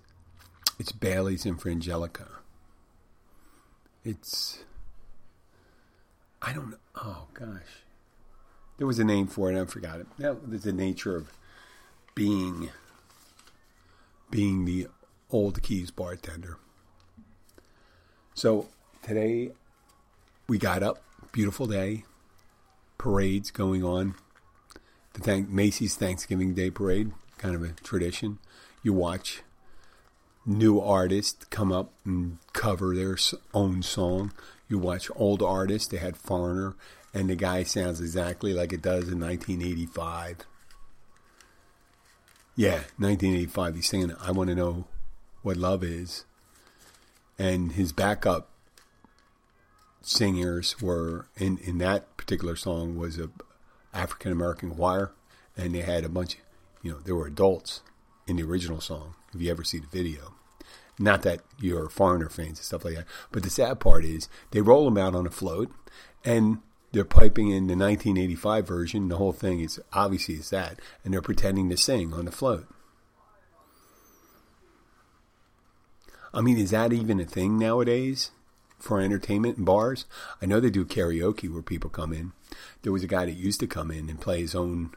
it's 0.79 0.91
Bailey's 0.91 1.45
and 1.45 1.59
Frangelica. 1.59 2.38
It's 4.03 4.63
I 6.41 6.53
don't. 6.53 6.75
Oh 6.95 7.27
gosh, 7.33 7.83
there 8.77 8.87
was 8.87 8.99
a 8.99 9.03
name 9.03 9.27
for 9.27 9.51
it. 9.51 9.59
I 9.59 9.65
forgot 9.65 9.99
it. 9.99 10.07
That 10.17 10.63
the 10.63 10.71
nature 10.71 11.15
of 11.15 11.31
being 12.15 12.69
being 14.29 14.65
the 14.65 14.87
old 15.31 15.61
Keys 15.61 15.91
bartender. 15.91 16.57
So 18.33 18.69
today 19.03 19.51
we 20.47 20.57
got 20.57 20.81
up, 20.81 21.03
beautiful 21.31 21.67
day, 21.67 22.05
parades 22.97 23.51
going 23.51 23.83
on. 23.83 24.15
The 25.13 25.21
thank 25.21 25.49
Macy's 25.49 25.95
Thanksgiving 25.95 26.53
Day 26.53 26.69
Parade, 26.69 27.11
kind 27.37 27.55
of 27.55 27.63
a 27.63 27.69
tradition. 27.69 28.39
You 28.81 28.93
watch 28.93 29.41
new 30.45 30.79
artists 30.79 31.45
come 31.45 31.71
up 31.71 31.91
and 32.05 32.37
cover 32.53 32.95
their 32.95 33.17
own 33.53 33.83
song. 33.83 34.31
You 34.67 34.79
watch 34.79 35.09
old 35.15 35.41
artists. 35.41 35.87
They 35.87 35.97
had 35.97 36.17
Foreigner, 36.17 36.75
and 37.13 37.29
the 37.29 37.35
guy 37.35 37.63
sounds 37.63 37.99
exactly 37.99 38.53
like 38.53 38.71
it 38.73 38.81
does 38.81 39.09
in 39.09 39.19
1985. 39.19 40.37
Yeah, 42.55 42.83
1985. 42.97 43.75
He's 43.75 43.87
singing, 43.87 44.15
I 44.21 44.31
want 44.31 44.49
to 44.49 44.55
know 44.55 44.85
what 45.41 45.57
love 45.57 45.83
is. 45.83 46.25
And 47.37 47.71
his 47.71 47.93
backup 47.93 48.49
singers 50.01 50.81
were, 50.81 51.27
in, 51.37 51.57
in 51.59 51.77
that 51.77 52.17
particular 52.17 52.55
song, 52.55 52.97
was 52.97 53.17
a 53.17 53.29
African 53.93 54.31
American 54.31 54.71
choir. 54.71 55.11
And 55.55 55.73
they 55.73 55.81
had 55.81 56.03
a 56.03 56.09
bunch 56.09 56.35
of, 56.35 56.41
you 56.83 56.91
know, 56.91 56.99
there 56.99 57.15
were 57.15 57.27
adults 57.27 57.81
in 58.29 58.35
the 58.35 58.43
original 58.43 58.79
song, 58.79 59.15
if 59.33 59.41
you 59.41 59.49
ever 59.51 59.63
see 59.63 59.79
the 59.79 59.87
video. 59.87 60.33
Not 60.97 61.21
that 61.23 61.41
you're 61.59 61.89
foreigner 61.89 62.29
fans 62.29 62.59
and 62.59 62.65
stuff 62.65 62.83
like 62.83 62.95
that. 62.95 63.05
But 63.31 63.43
the 63.43 63.49
sad 63.49 63.79
part 63.79 64.03
is 64.03 64.27
they 64.51 64.61
roll 64.61 64.85
them 64.85 64.97
out 64.97 65.15
on 65.15 65.25
a 65.25 65.31
float 65.31 65.71
and 66.25 66.59
they're 66.91 67.05
piping 67.05 67.47
in 67.49 67.67
the 67.67 67.75
1985 67.75 68.67
version. 68.67 69.07
The 69.07 69.17
whole 69.17 69.31
thing 69.31 69.61
is 69.61 69.79
obviously 69.93 70.35
is 70.35 70.49
that, 70.49 70.79
and 71.03 71.13
they're 71.13 71.21
pretending 71.21 71.69
to 71.69 71.77
sing 71.77 72.13
on 72.13 72.25
the 72.25 72.31
float. 72.31 72.67
I 76.33 76.41
mean, 76.41 76.57
is 76.57 76.71
that 76.71 76.93
even 76.93 77.19
a 77.19 77.25
thing 77.25 77.57
nowadays 77.57 78.31
for 78.77 78.99
entertainment 78.99 79.57
in 79.57 79.63
bars? 79.63 80.05
I 80.41 80.45
know 80.45 80.59
they 80.59 80.69
do 80.69 80.85
karaoke 80.85 81.51
where 81.51 81.63
people 81.63 81.89
come 81.89 82.13
in. 82.13 82.33
There 82.81 82.91
was 82.91 83.03
a 83.03 83.07
guy 83.07 83.25
that 83.25 83.31
used 83.31 83.59
to 83.61 83.67
come 83.67 83.89
in 83.89 84.09
and 84.09 84.21
play 84.21 84.41
his 84.41 84.53
own. 84.53 84.91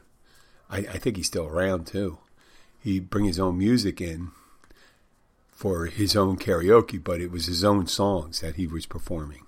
I, 0.69 0.79
I 0.79 0.97
think 0.97 1.17
he's 1.17 1.27
still 1.27 1.47
around 1.47 1.87
too. 1.87 2.19
He'd 2.83 3.09
bring 3.09 3.23
his 3.23 3.39
own 3.39 3.57
music 3.57 4.01
in 4.01 4.31
for 5.49 5.85
his 5.85 6.17
own 6.17 6.35
karaoke, 6.35 7.01
but 7.01 7.21
it 7.21 7.31
was 7.31 7.45
his 7.45 7.63
own 7.63 7.87
songs 7.87 8.41
that 8.41 8.55
he 8.55 8.67
was 8.67 8.85
performing 8.85 9.45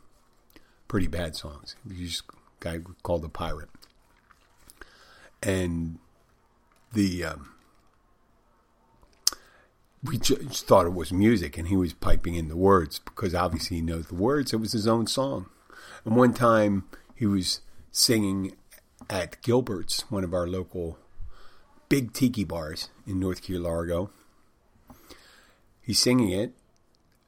pretty 0.87 1.07
bad 1.07 1.35
songs. 1.35 1.75
He's 1.93 2.23
a 2.29 2.63
guy 2.63 2.79
called 3.03 3.23
the 3.23 3.29
Pirate, 3.29 3.69
and 5.43 5.99
the 6.93 7.25
um, 7.25 7.49
we 10.01 10.17
just 10.17 10.65
thought 10.65 10.85
it 10.85 10.93
was 10.93 11.11
music, 11.11 11.57
and 11.57 11.67
he 11.67 11.75
was 11.75 11.93
piping 11.93 12.35
in 12.35 12.47
the 12.47 12.55
words 12.55 12.99
because 12.99 13.35
obviously 13.35 13.77
he 13.77 13.83
knows 13.83 14.07
the 14.07 14.15
words. 14.15 14.53
It 14.53 14.61
was 14.61 14.71
his 14.71 14.87
own 14.87 15.07
song. 15.07 15.47
And 16.05 16.15
one 16.15 16.33
time 16.33 16.85
he 17.15 17.25
was 17.25 17.59
singing 17.91 18.55
at 19.09 19.41
Gilbert's, 19.41 20.09
one 20.09 20.23
of 20.23 20.33
our 20.33 20.47
local 20.47 20.99
big 21.89 22.13
tiki 22.13 22.43
bars 22.43 22.89
in 23.05 23.19
North 23.19 23.41
Key 23.41 23.57
Largo. 23.57 24.11
He's 25.81 25.99
singing 25.99 26.31
it 26.31 26.53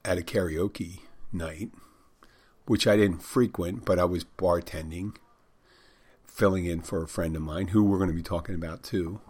at 0.03 0.17
a 0.17 0.21
karaoke 0.21 0.99
night 1.31 1.69
which 2.67 2.85
I 2.85 2.97
didn't 2.97 3.23
frequent, 3.23 3.85
but 3.85 3.97
I 3.97 4.03
was 4.03 4.25
bartending, 4.25 5.15
filling 6.25 6.65
in 6.65 6.81
for 6.81 7.01
a 7.01 7.07
friend 7.07 7.35
of 7.35 7.41
mine 7.41 7.69
who 7.69 7.83
we're 7.83 7.97
going 7.97 8.09
to 8.09 8.15
be 8.15 8.21
talking 8.21 8.55
about 8.55 8.83
too, 8.83 9.21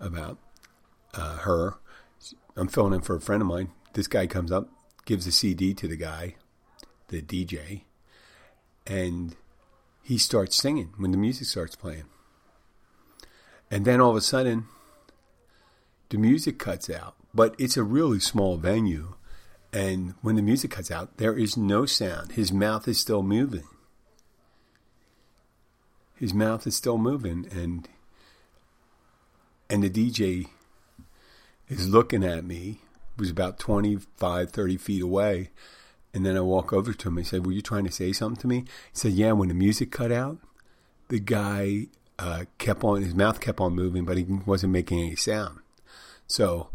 about 0.00 0.38
uh, 1.14 1.38
her. 1.38 1.74
I'm 2.56 2.68
filling 2.68 2.94
in 2.94 3.00
for 3.00 3.16
a 3.16 3.20
friend 3.20 3.42
of 3.42 3.48
mine. 3.48 3.72
This 3.94 4.06
guy 4.06 4.28
comes 4.28 4.52
up, 4.52 4.68
gives 5.04 5.26
a 5.26 5.32
CD 5.32 5.74
to 5.74 5.88
the 5.88 5.96
guy, 5.96 6.36
the 7.08 7.20
DJ, 7.20 7.82
and 8.86 9.34
he 10.02 10.16
starts 10.16 10.56
singing 10.56 10.94
when 10.96 11.10
the 11.10 11.18
music 11.18 11.48
starts 11.48 11.74
playing. 11.74 12.04
And 13.70 13.84
then 13.84 14.00
all 14.00 14.10
of 14.10 14.16
a 14.16 14.20
sudden, 14.20 14.66
the 16.08 16.18
music 16.18 16.58
cuts 16.58 16.88
out, 16.88 17.14
but 17.34 17.54
it's 17.58 17.76
a 17.76 17.82
really 17.82 18.20
small 18.20 18.56
venue. 18.56 19.14
And 19.72 20.14
when 20.22 20.36
the 20.36 20.42
music 20.42 20.70
cuts 20.70 20.90
out, 20.90 21.18
there 21.18 21.36
is 21.36 21.56
no 21.56 21.84
sound. 21.84 22.32
His 22.32 22.52
mouth 22.52 22.88
is 22.88 22.98
still 22.98 23.22
moving. 23.22 23.64
His 26.14 26.32
mouth 26.34 26.66
is 26.66 26.74
still 26.74 26.98
moving, 26.98 27.46
and 27.52 27.88
and 29.70 29.82
the 29.82 29.90
DJ 29.90 30.48
is 31.68 31.88
looking 31.88 32.24
at 32.24 32.44
me. 32.44 32.80
It 33.16 33.20
was 33.20 33.30
about 33.30 33.58
25, 33.58 34.50
30 34.50 34.76
feet 34.78 35.02
away. 35.02 35.50
And 36.14 36.24
then 36.24 36.36
I 36.36 36.40
walk 36.40 36.72
over 36.72 36.94
to 36.94 37.08
him. 37.08 37.18
I 37.18 37.22
said, 37.22 37.44
Were 37.44 37.52
you 37.52 37.60
trying 37.60 37.84
to 37.84 37.92
say 37.92 38.12
something 38.12 38.40
to 38.40 38.46
me? 38.48 38.60
He 38.60 38.64
said, 38.94 39.12
Yeah, 39.12 39.32
when 39.32 39.48
the 39.48 39.54
music 39.54 39.92
cut 39.92 40.10
out, 40.10 40.38
the 41.08 41.20
guy 41.20 41.88
uh, 42.18 42.44
kept 42.58 42.82
on, 42.82 43.02
his 43.02 43.14
mouth 43.14 43.40
kept 43.40 43.60
on 43.60 43.74
moving, 43.74 44.04
but 44.04 44.16
he 44.16 44.24
wasn't 44.24 44.72
making 44.72 45.00
any 45.00 45.16
sound. 45.16 45.60
So 46.26 46.70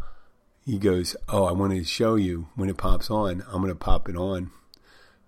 he 0.64 0.78
goes, 0.78 1.16
"Oh, 1.28 1.44
I 1.44 1.52
want 1.52 1.72
to 1.72 1.84
show 1.84 2.14
you 2.16 2.48
when 2.54 2.68
it 2.68 2.76
pops 2.76 3.10
on. 3.10 3.44
I'm 3.46 3.60
going 3.60 3.68
to 3.68 3.74
pop 3.74 4.08
it 4.08 4.16
on 4.16 4.50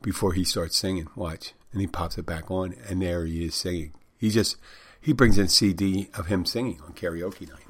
before 0.02 0.32
he 0.32 0.44
starts 0.44 0.76
singing. 0.76 1.08
Watch." 1.14 1.52
And 1.73 1.80
he 1.80 1.87
pops 1.87 2.16
it 2.16 2.25
back 2.25 2.50
on, 2.50 2.75
and 2.88 3.02
there 3.02 3.26
he 3.26 3.44
is 3.44 3.54
singing. 3.54 3.92
He 4.16 4.30
just 4.30 4.56
he 5.00 5.12
brings 5.12 5.38
in 5.38 5.49
CD 5.49 6.08
of 6.14 6.26
him 6.26 6.44
singing 6.46 6.80
on 6.80 6.94
karaoke 6.94 7.49
night. 7.49 7.66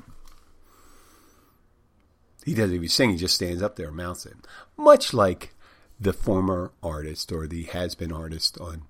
He 2.45 2.55
doesn't 2.55 2.75
even 2.75 2.89
sing; 2.89 3.11
he 3.11 3.17
just 3.17 3.35
stands 3.35 3.61
up 3.61 3.75
there 3.75 3.89
and 3.89 3.97
mouths 3.97 4.25
it, 4.25 4.37
much 4.77 5.13
like 5.13 5.53
the 5.99 6.13
former 6.13 6.71
artist 6.83 7.33
or 7.33 7.47
the 7.47 7.65
has-been 7.65 8.13
artist 8.13 8.59
on 8.61 8.85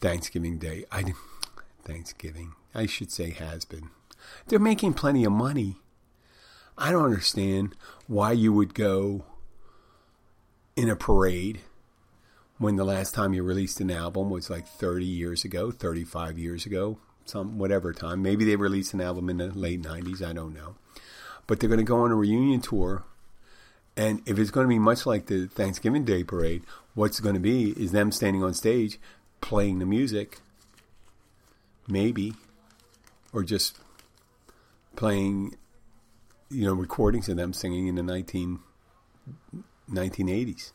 Thanksgiving 0.00 0.58
Day. 0.58 0.84
I 0.92 1.14
Thanksgiving, 1.84 2.52
I 2.78 2.86
should 2.86 3.10
say, 3.10 3.30
has 3.30 3.64
been. 3.64 3.90
They're 4.46 4.58
making 4.58 4.94
plenty 4.94 5.24
of 5.24 5.32
money 5.32 5.76
I 6.80 6.92
don't 6.92 7.04
understand 7.04 7.74
why 8.06 8.30
you 8.32 8.52
would 8.52 8.72
go 8.72 9.24
in 10.76 10.88
a 10.88 10.94
parade 10.94 11.60
when 12.58 12.76
the 12.76 12.84
last 12.84 13.14
time 13.14 13.34
you 13.34 13.42
released 13.42 13.80
an 13.80 13.90
album 13.90 14.30
was 14.30 14.48
like 14.48 14.66
30 14.66 15.04
years 15.04 15.44
ago, 15.44 15.72
35 15.72 16.38
years 16.38 16.66
ago, 16.66 16.98
some 17.24 17.58
whatever 17.58 17.92
time. 17.92 18.22
Maybe 18.22 18.44
they 18.44 18.54
released 18.54 18.94
an 18.94 19.00
album 19.00 19.28
in 19.28 19.38
the 19.38 19.48
late 19.48 19.82
90s, 19.82 20.22
I 20.22 20.32
don't 20.32 20.54
know. 20.54 20.76
But 21.48 21.58
they're 21.58 21.68
going 21.68 21.78
to 21.78 21.84
go 21.84 22.00
on 22.00 22.12
a 22.12 22.14
reunion 22.14 22.60
tour 22.60 23.04
and 23.96 24.22
if 24.26 24.38
it's 24.38 24.52
going 24.52 24.64
to 24.64 24.68
be 24.68 24.78
much 24.78 25.04
like 25.04 25.26
the 25.26 25.48
Thanksgiving 25.48 26.04
Day 26.04 26.22
parade, 26.22 26.62
what's 26.94 27.18
going 27.18 27.34
to 27.34 27.40
be 27.40 27.70
is 27.70 27.90
them 27.90 28.12
standing 28.12 28.44
on 28.44 28.54
stage 28.54 29.00
playing 29.40 29.80
the 29.80 29.86
music, 29.86 30.38
maybe, 31.88 32.34
or 33.32 33.42
just 33.42 33.78
playing 34.96 35.56
you 36.50 36.64
know, 36.64 36.74
recordings 36.74 37.28
of 37.28 37.36
them 37.36 37.52
singing 37.52 37.86
in 37.86 37.94
the 37.94 38.02
19, 38.02 38.60
1980s. 39.90 40.72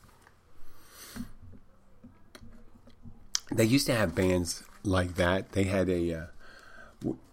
They 3.51 3.65
used 3.65 3.85
to 3.87 3.95
have 3.95 4.15
bands 4.15 4.63
like 4.83 5.15
that. 5.15 5.51
They 5.51 5.65
had 5.65 5.89
a 5.89 6.13
uh, 6.13 6.25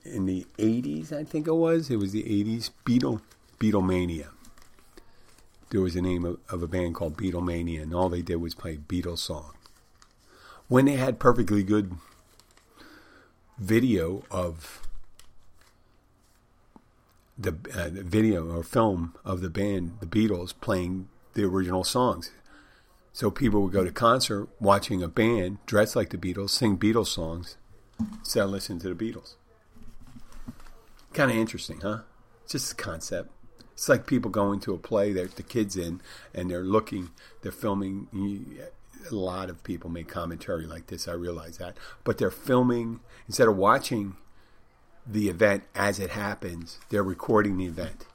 in 0.04 0.26
the 0.26 0.46
80s, 0.58 1.12
I 1.12 1.24
think 1.24 1.46
it 1.46 1.54
was. 1.54 1.90
It 1.90 1.96
was 1.96 2.12
the 2.12 2.24
80s 2.24 2.70
Beatle 2.84 3.20
Beatlemania. 3.58 4.28
There 5.70 5.80
was 5.80 5.94
a 5.94 6.02
name 6.02 6.24
of, 6.24 6.38
of 6.48 6.62
a 6.62 6.66
band 6.66 6.94
called 6.94 7.16
Beatlemania, 7.16 7.82
and 7.82 7.94
all 7.94 8.08
they 8.08 8.22
did 8.22 8.36
was 8.36 8.54
play 8.54 8.76
Beatles 8.76 9.18
song. 9.18 9.52
When 10.68 10.84
they 10.84 10.96
had 10.96 11.18
perfectly 11.18 11.62
good 11.62 11.92
video 13.58 14.24
of 14.30 14.82
the, 17.40 17.56
uh, 17.74 17.88
video 17.92 18.54
or 18.54 18.62
film 18.62 19.14
of 19.24 19.40
the 19.40 19.50
band, 19.50 19.96
the 20.00 20.06
Beatles, 20.06 20.52
playing 20.60 21.08
the 21.34 21.44
original 21.44 21.84
songs. 21.84 22.30
So 23.12 23.30
people 23.30 23.62
would 23.62 23.72
go 23.72 23.84
to 23.84 23.90
concert 23.90 24.48
watching 24.60 25.02
a 25.02 25.08
band 25.08 25.58
dressed 25.66 25.96
like 25.96 26.10
the 26.10 26.18
Beatles 26.18 26.50
sing 26.50 26.78
Beatles 26.78 27.08
songs 27.08 27.56
instead 27.98 28.44
of 28.44 28.50
listening 28.50 28.80
to 28.80 28.94
the 28.94 29.04
Beatles. 29.04 29.34
Kind 31.12 31.30
of 31.30 31.36
interesting, 31.36 31.80
huh? 31.80 32.00
Just 32.48 32.72
a 32.72 32.76
concept. 32.76 33.30
It's 33.72 33.88
like 33.88 34.06
people 34.06 34.30
going 34.30 34.60
to 34.60 34.74
a 34.74 34.78
play 34.78 35.12
that 35.14 35.36
the 35.36 35.42
kids 35.42 35.76
in, 35.76 36.02
and 36.34 36.50
they're 36.50 36.62
looking, 36.62 37.10
they're 37.42 37.50
filming. 37.50 38.08
A 39.10 39.14
lot 39.14 39.48
of 39.48 39.64
people 39.64 39.88
make 39.88 40.06
commentary 40.06 40.66
like 40.66 40.88
this. 40.88 41.08
I 41.08 41.12
realize 41.12 41.56
that, 41.56 41.78
but 42.04 42.18
they're 42.18 42.30
filming 42.30 43.00
instead 43.26 43.48
of 43.48 43.56
watching 43.56 44.16
the 45.12 45.28
event 45.28 45.64
as 45.74 45.98
it 45.98 46.10
happens. 46.10 46.78
They're 46.88 47.02
recording 47.02 47.56
the 47.56 47.66
event, 47.66 48.06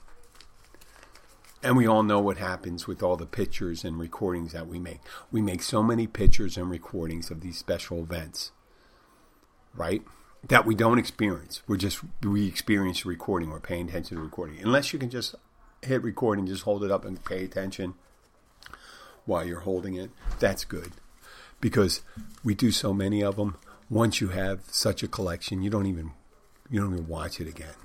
and 1.64 1.76
we 1.76 1.88
all 1.88 2.04
know 2.04 2.20
what 2.20 2.38
happens 2.38 2.88
with 2.88 3.02
all 3.04 3.18
the 3.18 3.26
pictures 3.26 3.84
and 3.84 4.00
recordings 4.00 4.54
that 4.54 4.68
we 4.68 4.80
make. 4.80 5.00
We 5.32 5.42
make 5.42 5.62
so 5.62 5.82
many 5.84 6.08
pictures 6.08 6.58
and 6.58 6.70
recordings 6.70 7.32
of 7.32 7.42
these 7.42 7.58
special 7.58 8.00
events, 8.00 8.52
right? 9.74 10.04
That 10.48 10.66
we 10.66 10.76
don't 10.76 11.00
experience. 11.00 11.64
We're 11.68 11.78
just 11.78 12.02
we 12.24 12.48
experience 12.48 13.04
the 13.04 13.10
recording. 13.10 13.50
We're 13.50 13.60
paying 13.60 13.90
attention 13.90 14.18
to 14.18 14.24
recording, 14.24 14.60
unless 14.62 14.94
you 14.94 15.00
can 15.00 15.10
just 15.10 15.36
hit 15.82 16.04
record 16.04 16.40
and 16.40 16.48
just 16.48 16.64
hold 16.64 16.84
it 16.84 16.92
up 16.92 17.06
and 17.06 17.24
pay 17.24 17.44
attention 17.44 17.96
while 19.26 19.46
you're 19.46 19.62
holding 19.62 19.96
it, 19.96 20.12
that's 20.40 20.66
good. 20.66 20.92
Because 21.60 22.02
we 22.44 22.54
do 22.54 22.72
so 22.72 22.94
many 22.94 23.24
of 23.24 23.36
them. 23.36 23.58
Once 23.90 24.22
you 24.22 24.30
have 24.30 24.62
such 24.72 25.04
a 25.04 25.08
collection, 25.08 25.62
you 25.62 25.70
don't 25.70 25.86
even 25.86 26.12
you 26.70 26.80
don't 26.80 26.94
even 26.94 27.08
watch 27.08 27.40
it 27.40 27.48
again. 27.48 27.76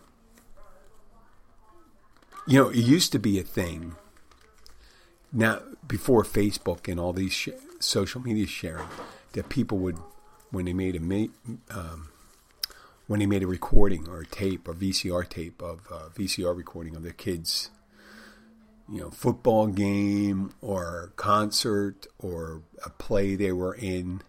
You 2.47 2.63
know, 2.63 2.69
it 2.71 2.77
used 2.77 3.13
to 3.13 3.19
be 3.19 3.39
a 3.39 3.43
thing. 3.43 3.97
Now, 5.33 5.61
before 5.87 6.25
Facebook 6.25 6.91
and 6.91 6.99
all 6.99 7.13
these 7.13 7.33
sh- 7.33 7.49
social 7.79 8.21
media 8.21 8.47
sharing, 8.47 8.89
that 9.33 9.49
people 9.49 9.79
would, 9.79 9.99
when 10.51 10.65
they 10.65 10.73
made 10.73 10.97
a 10.97 11.29
um, 11.71 12.09
when 13.07 13.21
they 13.21 13.27
made 13.27 13.43
a 13.43 13.47
recording 13.47 14.09
or 14.09 14.21
a 14.21 14.27
tape, 14.27 14.69
a 14.69 14.73
VCR 14.73 15.29
tape 15.29 15.61
of 15.63 15.87
uh, 15.91 16.09
VCR 16.15 16.57
recording 16.57 16.97
of 16.97 17.03
their 17.03 17.13
kids 17.13 17.71
you 18.91 19.01
know, 19.01 19.11
football 19.11 19.69
game 19.69 20.53
or 20.61 21.13
concert 21.17 22.07
or 22.19 22.63
a 22.85 22.91
play 22.91 23.37
they 23.37 23.53
were 23.53 23.75
in. 23.75 24.23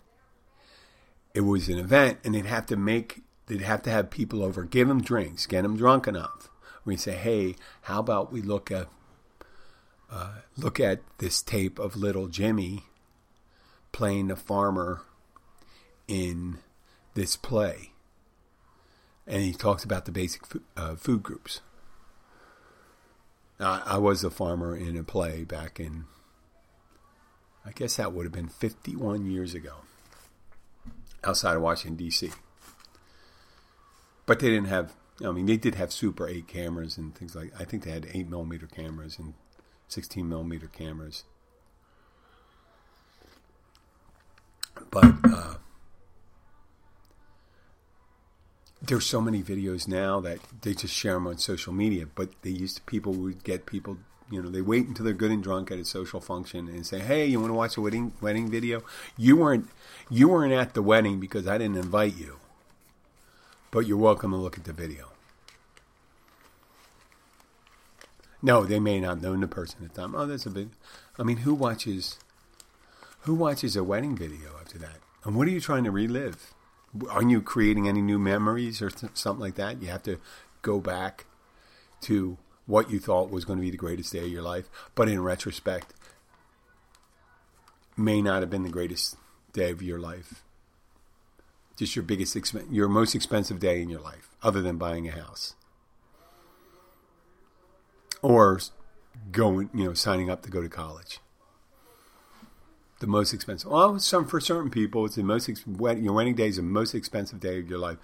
It 1.33 1.41
was 1.41 1.67
an 1.67 1.79
event, 1.79 2.19
and 2.23 2.35
they'd 2.35 2.45
have 2.45 2.67
to 2.67 2.75
make, 2.75 3.23
they'd 3.47 3.61
have 3.61 3.81
to 3.83 3.89
have 3.89 4.09
people 4.09 4.43
over, 4.43 4.63
give 4.63 4.87
them 4.87 5.01
drinks, 5.01 5.45
get 5.45 5.63
them 5.63 5.77
drunk 5.77 6.07
enough. 6.07 6.49
We 6.85 6.97
say, 6.97 7.13
hey, 7.13 7.55
how 7.83 7.99
about 7.99 8.31
we 8.31 8.41
look 8.41 8.71
at, 8.71 8.87
uh, 10.11 10.35
look 10.57 10.79
at 10.79 11.01
this 11.19 11.41
tape 11.41 11.79
of 11.79 11.95
little 11.95 12.27
Jimmy 12.27 12.83
playing 13.91 14.27
the 14.27 14.35
farmer 14.35 15.01
in 16.07 16.57
this 17.13 17.35
play, 17.35 17.91
and 19.27 19.43
he 19.43 19.53
talks 19.53 19.83
about 19.83 20.05
the 20.05 20.11
basic 20.11 20.45
food, 20.45 20.63
uh, 20.75 20.95
food 20.95 21.23
groups. 21.23 21.61
I, 23.59 23.81
I 23.85 23.97
was 23.97 24.23
a 24.23 24.31
farmer 24.31 24.75
in 24.75 24.97
a 24.97 25.03
play 25.03 25.43
back 25.43 25.79
in, 25.79 26.05
I 27.65 27.71
guess 27.71 27.97
that 27.97 28.11
would 28.13 28.25
have 28.25 28.33
been 28.33 28.47
51 28.47 29.29
years 29.29 29.53
ago, 29.53 29.75
outside 31.23 31.55
of 31.55 31.61
Washington, 31.61 31.95
D.C. 31.97 32.31
But 34.31 34.39
they 34.39 34.47
didn't 34.47 34.69
have, 34.69 34.93
I 35.25 35.31
mean, 35.31 35.45
they 35.45 35.57
did 35.57 35.75
have 35.75 35.91
Super 35.91 36.25
8 36.25 36.47
cameras 36.47 36.97
and 36.97 37.13
things 37.13 37.35
like 37.35 37.51
I 37.59 37.65
think 37.65 37.83
they 37.83 37.91
had 37.91 38.07
8 38.13 38.29
millimeter 38.29 38.65
cameras 38.65 39.19
and 39.19 39.33
16 39.89 40.29
millimeter 40.29 40.67
cameras. 40.67 41.25
But 44.89 45.15
uh, 45.25 45.55
there's 48.81 49.05
so 49.05 49.19
many 49.19 49.43
videos 49.43 49.85
now 49.85 50.21
that 50.21 50.39
they 50.61 50.75
just 50.75 50.93
share 50.93 51.15
them 51.15 51.27
on 51.27 51.37
social 51.37 51.73
media. 51.73 52.05
But 52.05 52.29
they 52.41 52.51
used 52.51 52.77
to 52.77 52.83
people 52.83 53.11
would 53.11 53.43
get 53.43 53.65
people, 53.65 53.97
you 54.29 54.41
know, 54.41 54.49
they 54.49 54.61
wait 54.61 54.87
until 54.87 55.03
they're 55.03 55.13
good 55.13 55.31
and 55.31 55.43
drunk 55.43 55.71
at 55.71 55.77
a 55.77 55.83
social 55.83 56.21
function 56.21 56.69
and 56.69 56.87
say, 56.87 56.99
"Hey, 56.99 57.25
you 57.25 57.41
want 57.41 57.49
to 57.49 57.55
watch 57.55 57.75
a 57.75 57.81
wedding 57.81 58.13
wedding 58.21 58.49
video?" 58.49 58.81
You 59.17 59.35
weren't 59.35 59.67
you 60.09 60.29
weren't 60.29 60.53
at 60.53 60.73
the 60.73 60.81
wedding 60.81 61.19
because 61.19 61.47
I 61.47 61.57
didn't 61.57 61.75
invite 61.75 62.15
you, 62.15 62.37
but 63.71 63.87
you're 63.87 63.97
welcome 63.97 64.31
to 64.31 64.37
look 64.37 64.57
at 64.57 64.65
the 64.65 64.73
video. 64.73 65.07
No, 68.41 68.65
they 68.65 68.79
may 68.79 68.99
not 68.99 69.21
know 69.21 69.35
the 69.35 69.47
person 69.47 69.83
at 69.83 69.93
the 69.93 70.01
time. 70.01 70.15
Oh, 70.15 70.25
that's 70.25 70.45
a 70.45 70.49
big. 70.49 70.69
I 71.17 71.23
mean, 71.23 71.37
who 71.37 71.53
watches? 71.53 72.17
Who 73.21 73.35
watches 73.35 73.75
a 73.75 73.83
wedding 73.83 74.15
video 74.15 74.49
after 74.59 74.77
that? 74.79 74.97
And 75.23 75.35
what 75.35 75.47
are 75.47 75.51
you 75.51 75.61
trying 75.61 75.83
to 75.83 75.91
relive? 75.91 76.53
aren't 77.09 77.31
you 77.31 77.41
creating 77.41 77.87
any 77.87 78.01
new 78.01 78.19
memories 78.19 78.81
or 78.81 78.89
th- 78.89 79.15
something 79.15 79.41
like 79.41 79.55
that? 79.55 79.81
You 79.81 79.89
have 79.89 80.03
to 80.03 80.19
go 80.61 80.79
back 80.79 81.25
to 82.01 82.37
what 82.65 82.89
you 82.89 82.99
thought 82.99 83.29
was 83.29 83.45
going 83.45 83.57
to 83.57 83.63
be 83.63 83.71
the 83.71 83.77
greatest 83.77 84.13
day 84.13 84.19
of 84.19 84.27
your 84.27 84.41
life, 84.41 84.69
but 84.95 85.09
in 85.09 85.21
retrospect, 85.21 85.93
may 87.97 88.21
not 88.21 88.41
have 88.41 88.49
been 88.49 88.63
the 88.63 88.69
greatest 88.69 89.15
day 89.53 89.71
of 89.71 89.81
your 89.81 89.99
life. 89.99 90.43
Just 91.81 91.95
your 91.95 92.03
biggest, 92.03 92.35
exp- 92.35 92.67
your 92.69 92.87
most 92.87 93.15
expensive 93.15 93.59
day 93.59 93.81
in 93.81 93.89
your 93.89 94.01
life, 94.01 94.29
other 94.43 94.61
than 94.61 94.77
buying 94.77 95.07
a 95.07 95.11
house, 95.11 95.55
or 98.21 98.59
going, 99.31 99.71
you 99.73 99.85
know, 99.85 99.95
signing 99.95 100.29
up 100.29 100.43
to 100.43 100.51
go 100.51 100.61
to 100.61 100.69
college 100.69 101.17
the 102.99 103.07
most 103.07 103.33
expensive. 103.33 103.71
Well, 103.71 103.97
some 103.97 104.27
for 104.27 104.39
certain 104.39 104.69
people, 104.69 105.07
it's 105.07 105.15
the 105.15 105.23
most 105.23 105.49
your 105.49 106.13
wedding 106.13 106.35
day 106.35 106.49
is 106.49 106.57
the 106.57 106.61
most 106.61 106.93
expensive 106.93 107.39
day 107.39 107.57
of 107.57 107.67
your 107.67 107.79
life. 107.79 107.97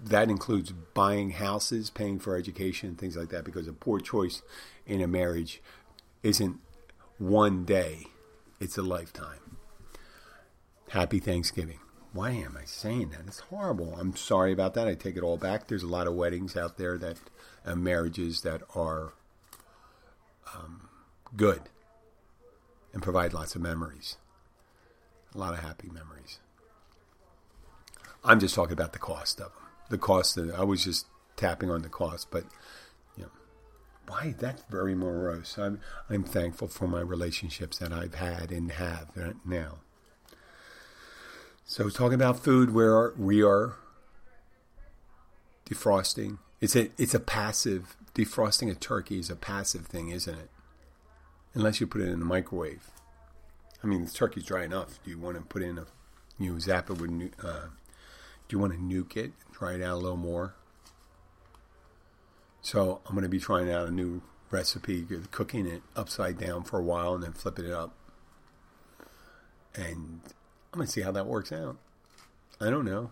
That 0.00 0.30
includes 0.30 0.72
buying 0.72 1.32
houses, 1.32 1.90
paying 1.90 2.18
for 2.18 2.34
education, 2.34 2.94
things 2.94 3.14
like 3.14 3.28
that. 3.28 3.44
Because 3.44 3.68
a 3.68 3.74
poor 3.74 4.00
choice 4.00 4.40
in 4.86 5.02
a 5.02 5.06
marriage 5.06 5.60
isn't 6.22 6.60
one 7.18 7.66
day; 7.66 8.06
it's 8.58 8.78
a 8.78 8.82
lifetime. 8.82 9.58
Happy 10.88 11.18
Thanksgiving. 11.18 11.80
Why 12.12 12.30
am 12.30 12.56
I 12.60 12.64
saying 12.64 13.10
that? 13.10 13.26
It's 13.26 13.40
horrible. 13.40 13.94
I'm 13.98 14.16
sorry 14.16 14.52
about 14.52 14.74
that. 14.74 14.88
I 14.88 14.94
take 14.94 15.16
it 15.16 15.22
all 15.22 15.36
back. 15.36 15.68
There's 15.68 15.82
a 15.82 15.88
lot 15.88 16.06
of 16.06 16.14
weddings 16.14 16.56
out 16.56 16.78
there 16.78 16.96
that 16.98 17.18
uh, 17.66 17.76
marriages 17.76 18.40
that 18.42 18.62
are 18.74 19.12
um, 20.54 20.88
good 21.36 21.62
and 22.92 23.02
provide 23.02 23.34
lots 23.34 23.54
of 23.54 23.60
memories. 23.60 24.16
A 25.34 25.38
lot 25.38 25.52
of 25.52 25.60
happy 25.60 25.88
memories. 25.88 26.38
I'm 28.24 28.40
just 28.40 28.54
talking 28.54 28.72
about 28.72 28.94
the 28.94 28.98
cost 28.98 29.40
of 29.40 29.52
them. 29.52 29.62
The 29.90 29.98
cost 29.98 30.36
of 30.36 30.52
I 30.54 30.64
was 30.64 30.84
just 30.84 31.06
tapping 31.36 31.70
on 31.70 31.82
the 31.82 31.88
cost, 31.88 32.30
but 32.30 32.44
you 33.16 33.24
know, 33.24 33.30
why 34.06 34.34
that's 34.36 34.62
very 34.70 34.94
morose. 34.94 35.58
I'm 35.58 35.80
I'm 36.08 36.24
thankful 36.24 36.68
for 36.68 36.88
my 36.88 37.00
relationships 37.00 37.78
that 37.78 37.92
I've 37.92 38.14
had 38.14 38.50
and 38.50 38.72
have 38.72 39.10
now. 39.44 39.78
So 41.70 41.90
talking 41.90 42.14
about 42.14 42.42
food, 42.42 42.72
where 42.72 43.12
we 43.18 43.42
are 43.42 43.74
defrosting. 45.68 46.38
It's 46.62 46.74
a 46.74 46.90
it's 46.96 47.12
a 47.12 47.20
passive 47.20 47.94
defrosting 48.14 48.70
a 48.70 48.74
turkey 48.74 49.18
is 49.18 49.28
a 49.28 49.36
passive 49.36 49.84
thing, 49.84 50.08
isn't 50.08 50.34
it? 50.34 50.48
Unless 51.52 51.78
you 51.78 51.86
put 51.86 52.00
it 52.00 52.08
in 52.08 52.20
the 52.20 52.24
microwave. 52.24 52.88
I 53.84 53.86
mean, 53.86 54.06
the 54.06 54.10
turkey's 54.10 54.44
dry 54.44 54.64
enough. 54.64 54.98
Do 55.04 55.10
you 55.10 55.18
want 55.18 55.36
to 55.36 55.42
put 55.42 55.60
in 55.62 55.76
a, 55.76 55.84
you 56.38 56.58
zap 56.58 56.88
it 56.88 57.02
with, 57.02 57.10
uh, 57.44 57.66
do 58.48 58.56
you 58.56 58.58
want 58.58 58.72
to 58.72 58.78
nuke 58.78 59.18
it, 59.18 59.32
dry 59.52 59.74
it 59.74 59.82
out 59.82 59.96
a 59.96 60.00
little 60.00 60.16
more? 60.16 60.54
So 62.62 63.02
I'm 63.06 63.12
going 63.12 63.24
to 63.24 63.28
be 63.28 63.38
trying 63.38 63.70
out 63.70 63.88
a 63.88 63.90
new 63.90 64.22
recipe, 64.50 65.06
cooking 65.30 65.66
it 65.66 65.82
upside 65.94 66.38
down 66.38 66.64
for 66.64 66.78
a 66.78 66.82
while 66.82 67.14
and 67.14 67.22
then 67.22 67.34
flipping 67.34 67.66
it 67.66 67.72
up. 67.72 67.94
And 69.74 70.22
I'm 70.78 70.82
going 70.82 70.86
to 70.86 70.92
see 70.92 71.00
how 71.00 71.10
that 71.10 71.26
works 71.26 71.50
out. 71.50 71.76
I 72.60 72.70
don't 72.70 72.84
know. 72.84 73.10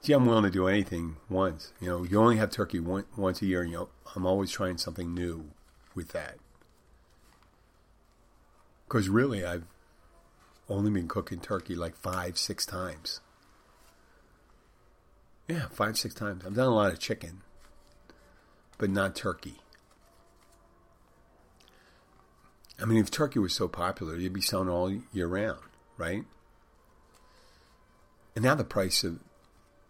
See, 0.00 0.12
I'm 0.12 0.26
willing 0.26 0.42
to 0.42 0.50
do 0.50 0.66
anything 0.66 1.14
once. 1.28 1.72
You 1.80 1.88
know, 1.88 2.02
you 2.02 2.20
only 2.20 2.36
have 2.38 2.50
turkey 2.50 2.80
one, 2.80 3.04
once 3.16 3.40
a 3.42 3.46
year, 3.46 3.62
and 3.62 3.70
you 3.70 3.76
know, 3.76 3.88
I'm 4.16 4.26
always 4.26 4.50
trying 4.50 4.76
something 4.78 5.14
new 5.14 5.50
with 5.94 6.08
that. 6.08 6.38
Because 8.88 9.08
really, 9.08 9.44
I've 9.44 9.62
only 10.68 10.90
been 10.90 11.06
cooking 11.06 11.38
turkey 11.38 11.76
like 11.76 11.94
five, 11.94 12.36
six 12.36 12.66
times. 12.66 13.20
Yeah, 15.46 15.66
five, 15.70 15.96
six 15.96 16.12
times. 16.12 16.44
I've 16.44 16.56
done 16.56 16.66
a 16.66 16.74
lot 16.74 16.92
of 16.92 16.98
chicken, 16.98 17.42
but 18.78 18.90
not 18.90 19.14
turkey. 19.14 19.60
I 22.80 22.84
mean, 22.84 22.98
if 22.98 23.12
turkey 23.12 23.38
was 23.38 23.54
so 23.54 23.68
popular, 23.68 24.16
you'd 24.16 24.32
be 24.32 24.40
selling 24.40 24.68
all 24.68 24.92
year 25.12 25.28
round, 25.28 25.60
right? 26.02 26.24
And 28.34 28.44
now 28.44 28.54
the 28.56 28.64
price 28.64 29.04
of 29.04 29.20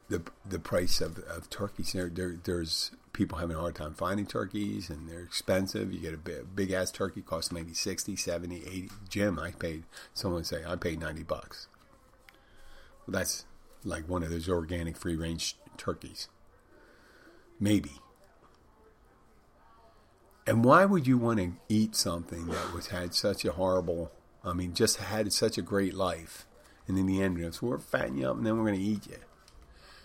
the 0.09 0.23
the 0.45 0.59
price 0.59 1.01
of, 1.01 1.19
of 1.21 1.49
turkeys 1.49 1.93
there, 1.93 2.11
there 2.11 2.37
there's 2.45 2.91
people 3.13 3.39
having 3.39 3.57
a 3.57 3.61
hard 3.61 3.75
time 3.75 3.95
finding 3.95 4.27
turkeys 4.27 4.91
and 4.91 5.09
they're 5.09 5.23
expensive. 5.23 5.93
You 5.93 6.01
get 6.01 6.15
a 6.15 6.45
big, 6.45 6.71
ass 6.71 6.91
turkey 6.91 7.23
costs 7.23 7.53
maybe 7.53 7.75
60, 7.75 8.17
70, 8.17 8.57
80. 8.57 8.91
Jim, 9.09 9.39
I 9.39 9.51
paid, 9.51 9.85
someone 10.15 10.45
say, 10.45 10.63
I 10.67 10.77
paid 10.77 11.01
90 11.01 11.23
bucks. 11.25 11.69
Well, 13.07 13.19
that's 13.19 13.45
like 13.85 14.09
one 14.09 14.23
of 14.23 14.31
those 14.31 14.49
organic 14.49 14.97
free 14.97 15.17
range 15.17 15.57
turkeys. 15.77 16.29
Maybe. 17.61 17.93
And 20.47 20.65
why 20.65 20.85
would 20.85 21.07
you 21.07 21.19
want 21.19 21.39
to 21.39 21.53
eat 21.69 21.95
something 21.95 22.47
that 22.47 22.73
was 22.73 22.89
had 22.89 23.15
such 23.15 23.45
a 23.45 23.53
horrible, 23.53 24.11
I 24.45 24.53
mean, 24.53 24.75
just 24.75 24.97
had 24.97 25.33
such 25.33 25.57
a 25.57 25.63
great 25.63 25.95
life, 25.95 26.47
and 26.87 26.99
in 26.99 27.07
the 27.07 27.23
end, 27.23 27.39
we're 27.61 27.79
fatten 27.79 28.19
you 28.19 28.29
up 28.29 28.37
and 28.37 28.47
then 28.47 28.57
we're 28.57 28.67
going 28.67 28.79
to 28.79 28.85
eat 28.85 29.07
you. 29.07 29.19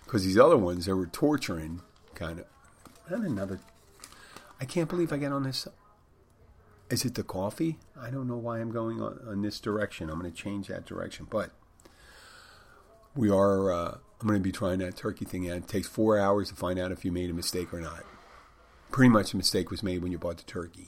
Because 0.04 0.24
these 0.24 0.38
other 0.38 0.58
ones, 0.58 0.86
they 0.86 0.94
were 0.94 1.08
torturing, 1.08 1.82
kind 2.16 2.40
of. 2.40 2.46
And 3.08 3.26
another, 3.26 3.60
I 4.62 4.66
can't 4.66 4.90
believe 4.90 5.12
I 5.12 5.18
get 5.18 5.32
on 5.32 5.44
this. 5.44 5.68
Is 6.90 7.04
it 7.04 7.16
the 7.16 7.24
coffee? 7.24 7.78
I 8.00 8.10
don't 8.10 8.28
know 8.28 8.38
why 8.38 8.60
I'm 8.60 8.72
going 8.72 9.02
on, 9.02 9.20
on 9.28 9.42
this 9.42 9.60
direction. 9.60 10.10
I'm 10.10 10.20
going 10.20 10.32
to 10.32 10.38
change 10.38 10.68
that 10.68 10.86
direction, 10.86 11.28
but 11.30 11.52
we 13.16 13.30
are. 13.30 13.72
Uh, 13.72 13.98
I'm 14.20 14.28
going 14.28 14.40
to 14.40 14.44
be 14.44 14.52
trying 14.52 14.80
that 14.80 14.96
turkey 14.96 15.26
thing 15.26 15.50
out. 15.50 15.58
It 15.58 15.68
takes 15.68 15.88
four 15.88 16.18
hours 16.18 16.50
to 16.50 16.56
find 16.56 16.80
out 16.80 16.92
if 16.92 17.04
you 17.04 17.12
made 17.12 17.30
a 17.30 17.34
mistake 17.34 17.74
or 17.74 17.82
not 17.82 18.04
pretty 18.92 19.10
much 19.10 19.34
a 19.34 19.38
mistake 19.38 19.70
was 19.70 19.84
made 19.84 20.02
when 20.02 20.12
you 20.12 20.18
bought 20.18 20.38
the 20.38 20.44
turkey. 20.44 20.88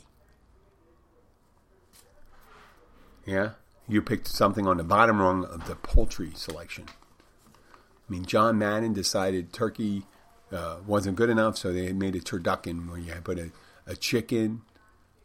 Yeah? 3.30 3.52
You 3.88 4.02
picked 4.02 4.28
something 4.28 4.66
on 4.66 4.78
the 4.78 4.84
bottom 4.84 5.22
rung 5.22 5.46
of 5.46 5.68
the 5.68 5.76
poultry 5.76 6.32
selection. 6.34 6.86
I 6.88 8.12
mean, 8.12 8.26
John 8.26 8.58
Madden 8.58 8.92
decided 8.94 9.54
turkey 9.54 10.04
uh, 10.52 10.78
wasn't 10.88 11.16
good 11.16 11.30
enough, 11.30 11.56
so 11.56 11.72
they 11.72 11.94
made 11.94 12.16
a 12.16 12.22
turducken 12.22 12.90
where 12.90 12.98
you 12.98 13.14
put 13.24 13.38
a, 13.38 13.52
a 13.86 13.96
chicken, 13.96 14.64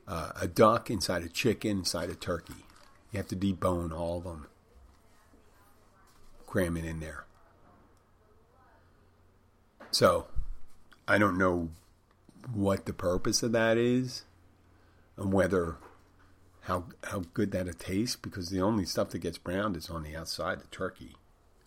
uh, 0.07 0.33
a 0.39 0.47
duck 0.47 0.91
inside 0.91 1.23
a 1.23 1.31
chicken, 1.31 1.79
inside 1.79 2.11
a 2.11 2.15
turkey. 2.15 2.67
You 3.11 3.17
have 3.17 3.29
to 3.29 3.37
debone 3.37 3.91
all 3.91 4.19
of 4.19 4.25
them, 4.25 4.49
cram 6.47 6.77
it 6.77 6.85
in 6.85 7.01
there. 7.01 7.25
So, 9.91 10.27
I 11.09 11.17
don't 11.17 11.39
know 11.39 11.71
what 12.53 12.85
the 12.85 12.93
purpose 12.93 13.43
of 13.43 13.53
that 13.53 13.79
is 13.79 14.25
and 15.17 15.33
whether 15.33 15.77
how 16.65 16.85
how 17.05 17.25
good 17.35 17.51
that 17.53 17.69
it 17.69 17.79
tastes 17.79 18.17
because 18.17 18.51
the 18.51 18.61
only 18.61 18.85
stuff 18.85 19.11
that 19.11 19.19
gets 19.19 19.39
browned 19.39 19.77
is 19.77 19.91
on 19.91 20.03
the 20.03 20.17
outside 20.17 20.61
the 20.61 20.67
turkey. 20.69 21.17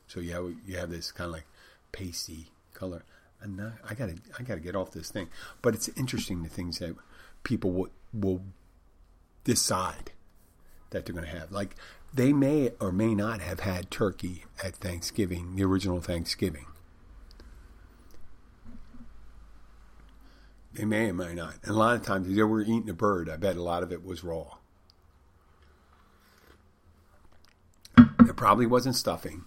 So 0.08 0.20
you 0.20 0.34
have 0.34 0.54
you 0.66 0.78
have 0.78 0.90
this 0.90 1.12
kind 1.12 1.30
of 1.30 1.34
like 1.34 1.48
pasty 1.92 2.52
color. 2.74 3.04
And 3.42 3.62
I 3.88 3.94
gotta 3.94 4.16
I 4.40 4.44
gotta 4.44 4.60
get 4.60 4.76
off 4.76 4.92
this 4.92 5.12
thing. 5.12 5.30
But 5.62 5.76
it's 5.76 5.90
interesting 5.90 6.44
the 6.44 6.50
things 6.50 6.80
that 6.80 6.96
people 7.44 7.72
will 7.72 7.90
will 8.14 8.42
decide 9.44 10.12
that 10.90 11.06
they're 11.06 11.16
going 11.16 11.26
to 11.26 11.38
have. 11.38 11.52
Like 11.52 11.76
they 12.14 12.34
may 12.34 12.72
or 12.80 12.92
may 12.92 13.14
not 13.14 13.42
have 13.42 13.62
had 13.62 13.92
turkey 13.92 14.46
at 14.64 14.76
Thanksgiving 14.76 15.56
the 15.56 15.64
original 15.64 16.02
Thanksgiving. 16.02 16.66
They 20.74 20.86
may 20.86 21.10
or 21.10 21.14
may 21.14 21.34
not. 21.34 21.56
And 21.64 21.72
a 21.72 21.78
lot 21.78 21.96
of 21.96 22.04
times, 22.04 22.34
they 22.34 22.44
were 22.44 22.62
eating 22.62 22.90
a 22.90 22.94
bird, 22.94 23.30
I 23.30 23.38
bet 23.38 23.56
a 23.56 23.64
lot 23.64 23.82
of 23.82 23.92
it 23.92 24.06
was 24.06 24.24
raw. 24.24 24.57
Probably 28.38 28.66
wasn't 28.66 28.96
stuffing. 28.96 29.44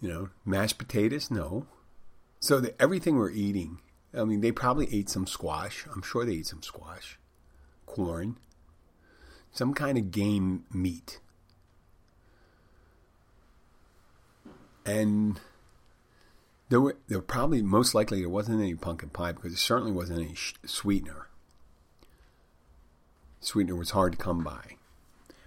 You 0.00 0.08
know, 0.08 0.28
mashed 0.44 0.78
potatoes, 0.78 1.30
no. 1.30 1.66
So 2.40 2.60
the, 2.60 2.80
everything 2.80 3.16
we're 3.16 3.30
eating, 3.30 3.80
I 4.16 4.24
mean, 4.24 4.40
they 4.40 4.52
probably 4.52 4.88
ate 4.94 5.10
some 5.10 5.26
squash. 5.26 5.84
I'm 5.92 6.02
sure 6.02 6.24
they 6.24 6.34
ate 6.34 6.46
some 6.46 6.62
squash, 6.62 7.18
corn, 7.84 8.38
some 9.52 9.74
kind 9.74 9.98
of 9.98 10.10
game 10.10 10.64
meat. 10.72 11.20
And 14.86 15.38
there 16.70 16.80
were 16.80 16.96
there 17.08 17.20
probably 17.20 17.60
most 17.60 17.94
likely 17.94 18.20
there 18.20 18.28
wasn't 18.28 18.60
any 18.60 18.74
pumpkin 18.74 19.10
pie 19.10 19.32
because 19.32 19.52
there 19.52 19.58
certainly 19.58 19.92
wasn't 19.92 20.20
any 20.20 20.34
sh- 20.34 20.54
sweetener. 20.64 21.28
Sweetener 23.40 23.76
was 23.76 23.90
hard 23.90 24.12
to 24.12 24.18
come 24.18 24.42
by. 24.42 24.76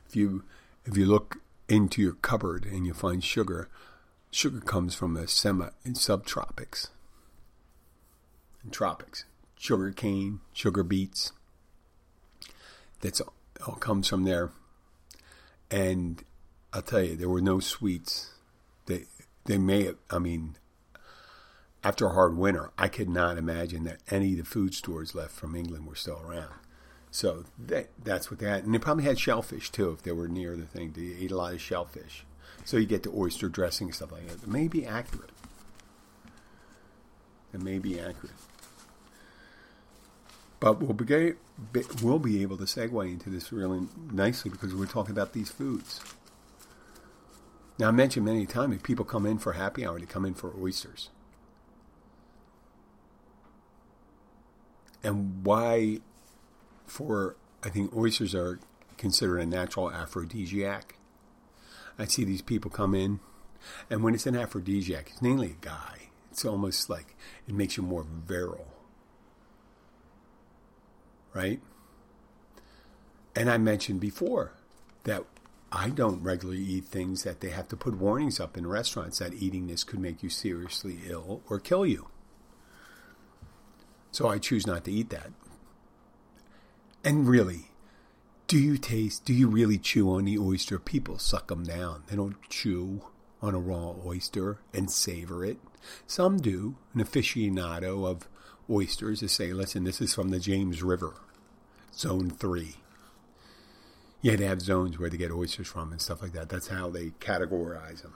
If 0.07 0.15
you 0.15 0.43
if 0.85 0.97
you 0.97 1.05
look 1.05 1.37
into 1.67 2.01
your 2.01 2.13
cupboard 2.13 2.65
and 2.65 2.85
you 2.85 2.93
find 2.93 3.23
sugar, 3.23 3.69
sugar 4.31 4.59
comes 4.59 4.95
from 4.95 5.13
the 5.13 5.27
semi 5.27 5.69
in 5.85 5.93
subtropics 5.93 6.87
and 8.63 8.73
tropics. 8.73 9.25
Sugar 9.57 9.91
cane, 9.91 10.39
sugar 10.53 10.83
beets. 10.83 11.31
That's 13.01 13.21
all, 13.21 13.33
all 13.67 13.75
comes 13.75 14.07
from 14.07 14.23
there. 14.23 14.51
And 15.69 16.23
I'll 16.73 16.81
tell 16.81 17.03
you, 17.03 17.15
there 17.15 17.29
were 17.29 17.41
no 17.41 17.59
sweets. 17.59 18.31
They 18.87 19.05
they 19.45 19.57
may 19.57 19.85
have, 19.85 19.97
I 20.09 20.19
mean, 20.19 20.55
after 21.83 22.07
a 22.07 22.13
hard 22.13 22.37
winter, 22.37 22.71
I 22.77 22.87
could 22.87 23.09
not 23.09 23.37
imagine 23.37 23.83
that 23.85 24.01
any 24.09 24.33
of 24.33 24.37
the 24.39 24.45
food 24.45 24.73
stores 24.73 25.15
left 25.15 25.31
from 25.31 25.55
England 25.55 25.87
were 25.87 25.95
still 25.95 26.21
around. 26.23 26.53
So 27.11 27.43
that, 27.59 27.89
that's 28.01 28.31
what 28.31 28.39
they 28.39 28.47
had. 28.47 28.63
And 28.63 28.73
they 28.73 28.79
probably 28.79 29.03
had 29.03 29.19
shellfish 29.19 29.69
too 29.69 29.91
if 29.91 30.01
they 30.03 30.11
were 30.11 30.27
near 30.27 30.55
the 30.55 30.65
thing. 30.65 30.93
They 30.93 31.23
ate 31.23 31.31
a 31.31 31.37
lot 31.37 31.53
of 31.53 31.61
shellfish. 31.61 32.25
So 32.63 32.77
you 32.77 32.85
get 32.85 33.03
the 33.03 33.11
oyster 33.11 33.49
dressing 33.49 33.87
and 33.87 33.95
stuff 33.95 34.11
like 34.11 34.27
that. 34.27 34.43
It 34.43 34.47
may 34.47 34.67
be 34.67 34.85
accurate. 34.85 35.31
It 37.53 37.61
may 37.61 37.79
be 37.79 37.99
accurate. 37.99 38.35
But 40.59 40.79
we'll 40.79 40.93
be, 40.93 41.33
we'll 42.01 42.19
be 42.19 42.41
able 42.43 42.57
to 42.57 42.65
segue 42.65 43.11
into 43.11 43.29
this 43.29 43.51
really 43.51 43.87
nicely 44.11 44.51
because 44.51 44.73
we're 44.73 44.85
talking 44.85 45.11
about 45.11 45.33
these 45.33 45.49
foods. 45.49 45.99
Now, 47.79 47.87
I 47.87 47.91
mentioned 47.91 48.25
many 48.25 48.45
times 48.45 48.75
if 48.75 48.83
people 48.83 49.03
come 49.03 49.25
in 49.25 49.39
for 49.39 49.53
happy 49.53 49.85
hour, 49.85 49.99
they 49.99 50.05
come 50.05 50.23
in 50.23 50.35
for 50.35 50.53
oysters. 50.57 51.09
and 55.03 55.45
why 55.45 55.99
for 56.85 57.35
I 57.63 57.69
think 57.69 57.95
oysters 57.95 58.33
are 58.35 58.59
considered 58.97 59.39
a 59.39 59.45
natural 59.45 59.91
aphrodisiac. 59.91 60.95
I 61.99 62.05
see 62.05 62.23
these 62.23 62.41
people 62.41 62.71
come 62.71 62.95
in, 62.95 63.19
and 63.89 64.03
when 64.03 64.15
it's 64.15 64.25
an 64.25 64.35
aphrodisiac, 64.35 65.09
it's 65.11 65.21
mainly 65.21 65.51
a 65.51 65.65
guy. 65.65 66.09
It's 66.31 66.45
almost 66.45 66.89
like 66.89 67.15
it 67.47 67.53
makes 67.53 67.77
you 67.77 67.83
more 67.83 68.05
virile, 68.25 68.73
right? 71.33 71.59
And 73.35 73.49
I 73.49 73.57
mentioned 73.57 73.99
before 73.99 74.53
that 75.03 75.25
I 75.71 75.89
don't 75.89 76.21
regularly 76.21 76.61
eat 76.61 76.85
things 76.85 77.23
that 77.23 77.39
they 77.39 77.49
have 77.49 77.69
to 77.69 77.77
put 77.77 77.95
warnings 77.97 78.39
up 78.39 78.57
in 78.57 78.67
restaurants 78.67 79.19
that 79.19 79.33
eating 79.33 79.67
this 79.67 79.83
could 79.83 79.99
make 79.99 80.21
you 80.21 80.29
seriously 80.29 80.99
ill 81.07 81.41
or 81.49 81.59
kill 81.59 81.85
you. 81.85 82.07
So 84.11 84.27
I 84.27 84.37
choose 84.37 84.67
not 84.67 84.83
to 84.85 84.91
eat 84.91 85.09
that. 85.11 85.31
And 87.03 87.27
really, 87.27 87.71
do 88.47 88.57
you 88.57 88.77
taste, 88.77 89.25
do 89.25 89.33
you 89.33 89.47
really 89.47 89.77
chew 89.77 90.11
on 90.11 90.25
the 90.25 90.37
oyster? 90.37 90.77
People 90.77 91.17
suck 91.17 91.47
them 91.47 91.63
down. 91.63 92.03
They 92.07 92.15
don't 92.15 92.37
chew 92.49 93.01
on 93.41 93.55
a 93.55 93.59
raw 93.59 93.95
oyster 94.05 94.59
and 94.73 94.91
savor 94.91 95.43
it. 95.43 95.57
Some 96.05 96.37
do. 96.37 96.75
An 96.93 97.03
aficionado 97.03 98.07
of 98.07 98.27
oysters 98.69 99.23
is 99.23 99.31
say, 99.31 99.51
listen, 99.53 99.83
this 99.83 99.99
is 99.99 100.13
from 100.13 100.29
the 100.29 100.39
James 100.39 100.83
River, 100.83 101.13
Zone 101.93 102.29
3. 102.29 102.75
Yeah, 104.21 104.35
they 104.35 104.45
have 104.45 104.61
zones 104.61 104.99
where 104.99 105.09
they 105.09 105.17
get 105.17 105.31
oysters 105.31 105.67
from 105.67 105.91
and 105.91 105.99
stuff 105.99 106.21
like 106.21 106.33
that. 106.33 106.49
That's 106.49 106.67
how 106.67 106.89
they 106.89 107.11
categorize 107.19 108.03
them. 108.03 108.13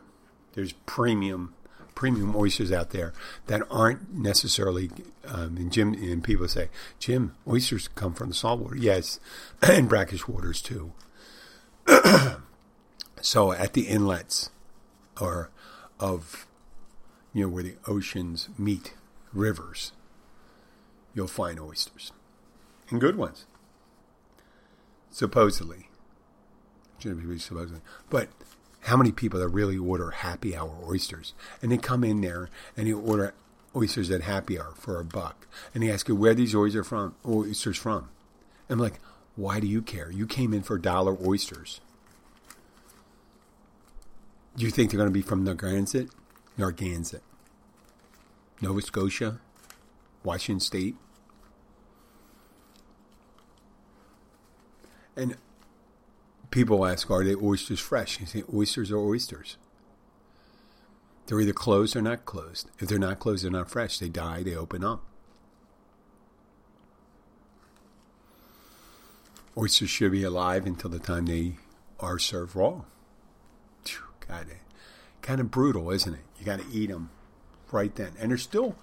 There's 0.53 0.73
premium 0.73 1.55
premium 1.95 2.35
oysters 2.35 2.71
out 2.71 2.91
there 2.91 3.13
that 3.47 3.63
aren't 3.71 4.13
necessarily. 4.13 4.91
Um, 5.25 5.57
and 5.57 5.71
Jim 5.71 5.93
and 5.93 6.23
people 6.23 6.47
say, 6.47 6.69
Jim, 6.99 7.35
oysters 7.47 7.87
come 7.87 8.13
from 8.13 8.29
the 8.29 8.35
saltwater. 8.35 8.75
Yes, 8.75 9.19
and 9.61 9.89
brackish 9.89 10.27
waters 10.27 10.61
too. 10.61 10.91
so 13.21 13.51
at 13.53 13.73
the 13.73 13.87
inlets, 13.87 14.51
or 15.19 15.49
of 15.99 16.45
you 17.33 17.43
know 17.43 17.49
where 17.49 17.63
the 17.63 17.75
oceans 17.87 18.49
meet 18.57 18.93
rivers, 19.33 19.93
you'll 21.13 21.27
find 21.27 21.59
oysters, 21.59 22.11
and 22.89 23.01
good 23.01 23.17
ones. 23.17 23.45
Supposedly, 25.09 25.87
supposedly, 26.99 27.81
but 28.09 28.27
how 28.85 28.97
many 28.97 29.11
people 29.11 29.39
that 29.39 29.47
really 29.47 29.77
order 29.77 30.11
happy 30.11 30.55
hour 30.55 30.77
oysters. 30.85 31.33
And 31.61 31.71
they 31.71 31.77
come 31.77 32.03
in 32.03 32.21
there 32.21 32.49
and 32.77 32.87
they 32.87 32.93
order 32.93 33.33
oysters 33.75 34.09
at 34.11 34.21
happy 34.21 34.59
hour 34.59 34.73
for 34.75 34.99
a 34.99 35.05
buck. 35.05 35.47
And 35.73 35.83
they 35.83 35.91
ask 35.91 36.07
you 36.07 36.15
where 36.15 36.33
these 36.33 36.55
oysters 36.55 36.81
are 36.81 36.83
from 36.83 37.15
oysters 37.25 37.77
from? 37.77 38.09
And 38.69 38.77
i'm 38.77 38.79
like 38.79 38.99
why 39.35 39.59
do 39.59 39.67
you 39.67 39.81
care? 39.81 40.09
You 40.11 40.25
came 40.25 40.53
in 40.53 40.63
for 40.63 40.77
dollar 40.77 41.17
oysters. 41.25 41.81
Do 44.55 44.63
you 44.63 44.71
think 44.71 44.89
they're 44.89 44.97
going 44.97 45.09
to 45.09 45.13
be 45.13 45.21
from 45.21 45.43
narragansett? 45.43 46.09
Narragansett. 46.57 47.21
Nova 48.61 48.81
scotia? 48.81 49.39
Washington 50.23 50.61
State. 50.61 50.95
And 55.17 55.35
people 56.55 56.85
ask, 56.85 57.11
are 57.11 57.23
they 57.25 57.35
oysters 57.35 57.81
fresh? 57.81 58.17
You 58.21 58.25
say, 58.25 58.43
oysters 58.53 58.89
are 58.89 58.97
oysters. 58.97 59.57
They're 61.27 61.41
either 61.41 61.51
closed 61.51 61.97
or 61.97 62.01
not 62.01 62.23
closed. 62.23 62.71
If 62.79 62.87
they're 62.87 62.97
not 62.97 63.19
closed, 63.19 63.43
they're 63.43 63.51
not 63.51 63.69
fresh. 63.69 63.99
They 63.99 64.07
die, 64.07 64.41
they 64.41 64.55
open 64.55 64.81
up. 64.81 65.03
Oysters 69.57 69.89
should 69.89 70.13
be 70.13 70.23
alive 70.23 70.65
until 70.65 70.89
the 70.89 70.99
time 70.99 71.25
they 71.25 71.57
are 71.99 72.17
served 72.17 72.55
raw. 72.55 72.83
God, 74.25 74.47
kind 75.21 75.41
of 75.41 75.51
brutal, 75.51 75.91
isn't 75.91 76.13
it? 76.13 76.21
You 76.39 76.45
got 76.45 76.59
to 76.59 76.65
eat 76.71 76.89
them 76.89 77.09
right 77.71 77.93
then. 77.93 78.13
And 78.17 78.31
they're 78.31 78.37
still, 78.37 78.75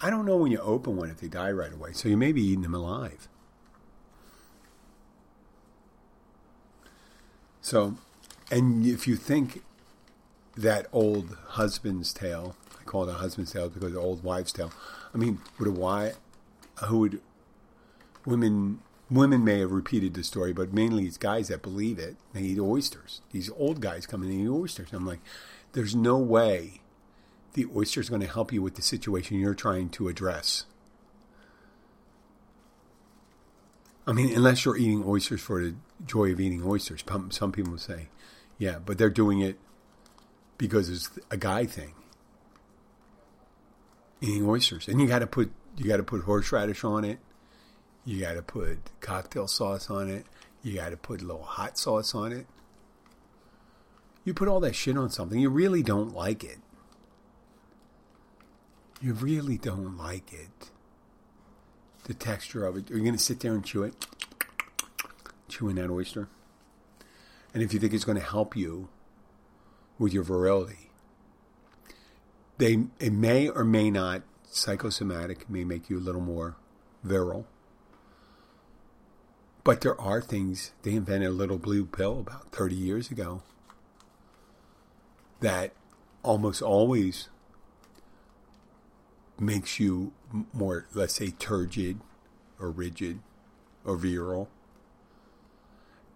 I 0.00 0.10
don't 0.10 0.26
know 0.26 0.36
when 0.36 0.52
you 0.52 0.60
open 0.60 0.96
one 0.96 1.10
if 1.10 1.20
they 1.20 1.28
die 1.28 1.52
right 1.52 1.72
away. 1.72 1.92
So 1.94 2.08
you 2.08 2.18
may 2.18 2.32
be 2.32 2.42
eating 2.42 2.62
them 2.62 2.74
alive. 2.74 3.28
So, 7.64 7.96
and 8.50 8.84
if 8.84 9.08
you 9.08 9.16
think 9.16 9.62
that 10.54 10.86
old 10.92 11.34
husband's 11.46 12.12
tale, 12.12 12.56
I 12.78 12.84
call 12.84 13.08
it 13.08 13.10
a 13.10 13.14
husband's 13.14 13.54
tale 13.54 13.70
because 13.70 13.94
the 13.94 13.98
old 13.98 14.22
wives' 14.22 14.52
tale. 14.52 14.70
I 15.14 15.16
mean, 15.16 15.38
would 15.58 15.68
a 15.68 15.70
wife, 15.70 16.18
who 16.84 16.98
would, 16.98 17.22
women, 18.26 18.80
women 19.10 19.42
may 19.44 19.60
have 19.60 19.72
repeated 19.72 20.12
the 20.12 20.22
story, 20.22 20.52
but 20.52 20.74
mainly 20.74 21.06
it's 21.06 21.16
guys 21.16 21.48
that 21.48 21.62
believe 21.62 21.98
it. 21.98 22.16
They 22.34 22.42
eat 22.42 22.58
oysters. 22.58 23.22
These 23.32 23.48
old 23.56 23.80
guys 23.80 24.04
come 24.04 24.22
in 24.22 24.28
and 24.28 24.42
eat 24.42 24.50
oysters. 24.50 24.92
I'm 24.92 25.06
like, 25.06 25.20
there's 25.72 25.94
no 25.94 26.18
way 26.18 26.82
the 27.54 27.64
oyster 27.74 27.98
is 27.98 28.10
going 28.10 28.20
to 28.20 28.26
help 28.26 28.52
you 28.52 28.60
with 28.60 28.74
the 28.74 28.82
situation 28.82 29.38
you're 29.38 29.54
trying 29.54 29.88
to 29.88 30.08
address. 30.08 30.66
I 34.06 34.12
mean, 34.12 34.34
unless 34.34 34.64
you're 34.64 34.76
eating 34.76 35.02
oysters 35.06 35.40
for 35.40 35.62
the 35.62 35.74
joy 36.04 36.32
of 36.32 36.40
eating 36.40 36.62
oysters. 36.64 37.02
Some 37.30 37.52
people 37.52 37.78
say, 37.78 38.08
yeah, 38.58 38.78
but 38.78 38.98
they're 38.98 39.10
doing 39.10 39.40
it 39.40 39.58
because 40.58 40.88
it's 40.90 41.10
a 41.30 41.36
guy 41.36 41.66
thing. 41.66 41.94
Eating 44.20 44.46
oysters, 44.48 44.88
and 44.88 45.00
you 45.00 45.06
got 45.06 45.18
to 45.18 45.26
put 45.26 45.52
you 45.76 45.86
got 45.86 45.96
to 45.98 46.02
put 46.02 46.22
horseradish 46.22 46.84
on 46.84 47.04
it. 47.04 47.18
You 48.04 48.20
got 48.20 48.34
to 48.34 48.42
put 48.42 48.78
cocktail 49.00 49.48
sauce 49.48 49.90
on 49.90 50.08
it. 50.08 50.26
You 50.62 50.74
got 50.74 50.90
to 50.90 50.96
put 50.96 51.20
a 51.20 51.24
little 51.24 51.42
hot 51.42 51.76
sauce 51.78 52.14
on 52.14 52.32
it. 52.32 52.46
You 54.24 54.32
put 54.32 54.48
all 54.48 54.60
that 54.60 54.74
shit 54.74 54.96
on 54.96 55.10
something, 55.10 55.38
you 55.38 55.50
really 55.50 55.82
don't 55.82 56.14
like 56.14 56.42
it. 56.44 56.58
You 59.00 59.12
really 59.12 59.58
don't 59.58 59.98
like 59.98 60.32
it. 60.32 60.70
The 62.04 62.14
texture 62.14 62.66
of 62.66 62.76
it. 62.76 62.90
Are 62.90 62.96
you 62.96 63.02
going 63.02 63.16
to 63.16 63.18
sit 63.18 63.40
there 63.40 63.54
and 63.54 63.64
chew 63.64 63.82
it? 63.82 64.06
Chewing 65.48 65.76
that 65.76 65.90
oyster? 65.90 66.28
And 67.52 67.62
if 67.62 67.72
you 67.72 67.80
think 67.80 67.92
it's 67.92 68.04
going 68.04 68.18
to 68.18 68.24
help 68.24 68.56
you 68.56 68.88
with 69.98 70.12
your 70.12 70.24
virility, 70.24 70.90
they 72.58 72.84
it 72.98 73.12
may 73.12 73.48
or 73.48 73.64
may 73.64 73.90
not 73.90 74.22
psychosomatic 74.44 75.48
may 75.50 75.64
make 75.64 75.88
you 75.88 75.98
a 75.98 76.00
little 76.00 76.20
more 76.20 76.56
virile. 77.02 77.46
But 79.62 79.80
there 79.80 79.98
are 80.00 80.20
things 80.20 80.72
they 80.82 80.92
invented 80.92 81.28
a 81.28 81.32
little 81.32 81.58
blue 81.58 81.86
pill 81.86 82.20
about 82.20 82.52
30 82.52 82.74
years 82.74 83.10
ago 83.10 83.42
that 85.40 85.72
almost 86.22 86.60
always 86.60 87.28
makes 89.38 89.80
you 89.80 90.12
more, 90.52 90.86
let's 90.94 91.14
say, 91.14 91.30
turgid 91.30 92.00
or 92.58 92.70
rigid 92.70 93.20
or 93.84 93.96
virile. 93.96 94.48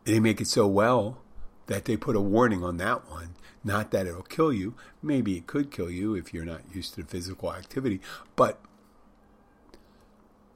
They 0.05 0.21
make 0.21 0.41
it 0.41 0.47
so 0.47 0.67
well 0.67 1.19
that 1.67 1.85
they 1.85 1.97
put 1.97 2.17
a 2.17 2.21
warning 2.21 2.65
on 2.65 2.79
that 2.79 3.09
one. 3.11 3.35
Not 3.63 3.91
that 3.91 4.07
it'll 4.07 4.23
kill 4.23 4.53
you. 4.53 4.75
Maybe 5.03 5.37
it 5.37 5.47
could 5.47 5.71
kill 5.71 5.91
you 5.91 6.15
if 6.15 6.33
you're 6.33 6.45
not 6.45 6.63
used 6.73 6.95
to 6.95 7.03
physical 7.03 7.53
activity, 7.53 8.01
but 8.37 8.59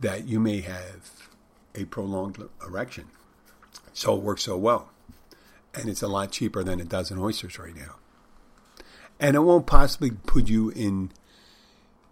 that 0.01 0.27
you 0.27 0.40
may 0.40 0.61
have 0.61 1.29
a 1.75 1.85
prolonged 1.85 2.38
erection. 2.66 3.07
So 3.92 4.16
it 4.16 4.22
works 4.22 4.44
so 4.44 4.57
well. 4.57 4.90
And 5.75 5.88
it's 5.88 6.03
a 6.03 6.09
lot 6.09 6.33
cheaper 6.33 6.62
than 6.62 6.81
a 6.81 6.85
dozen 6.85 7.18
oysters 7.18 7.59
right 7.59 7.75
now. 7.75 7.96
And 9.20 9.37
it 9.37 9.40
won't 9.40 9.66
possibly 9.66 10.11
put 10.11 10.48
you 10.48 10.70
in 10.70 11.12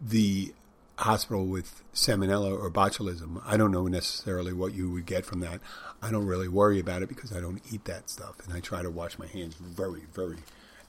the 0.01 0.55
hospital 0.99 1.47
with 1.47 1.83
salmonella 1.95 2.53
or 2.59 2.71
botulism. 2.71 3.43
I 3.45 3.57
don't 3.57 3.71
know 3.71 3.87
necessarily 3.87 4.53
what 4.53 4.75
you 4.75 4.91
would 4.91 5.07
get 5.07 5.25
from 5.25 5.41
that. 5.41 5.61
I 6.03 6.11
don't 6.11 6.27
really 6.27 6.49
worry 6.49 6.79
about 6.79 7.03
it 7.03 7.09
because 7.09 7.33
I 7.33 7.41
don't 7.41 7.63
eat 7.73 7.85
that 7.87 8.11
stuff. 8.11 8.37
And 8.45 8.55
I 8.55 8.61
try 8.61 8.83
to 8.83 8.91
wash 8.91 9.19
my 9.19 9.27
hands 9.27 9.55
very, 9.55 10.03
very, 10.13 10.39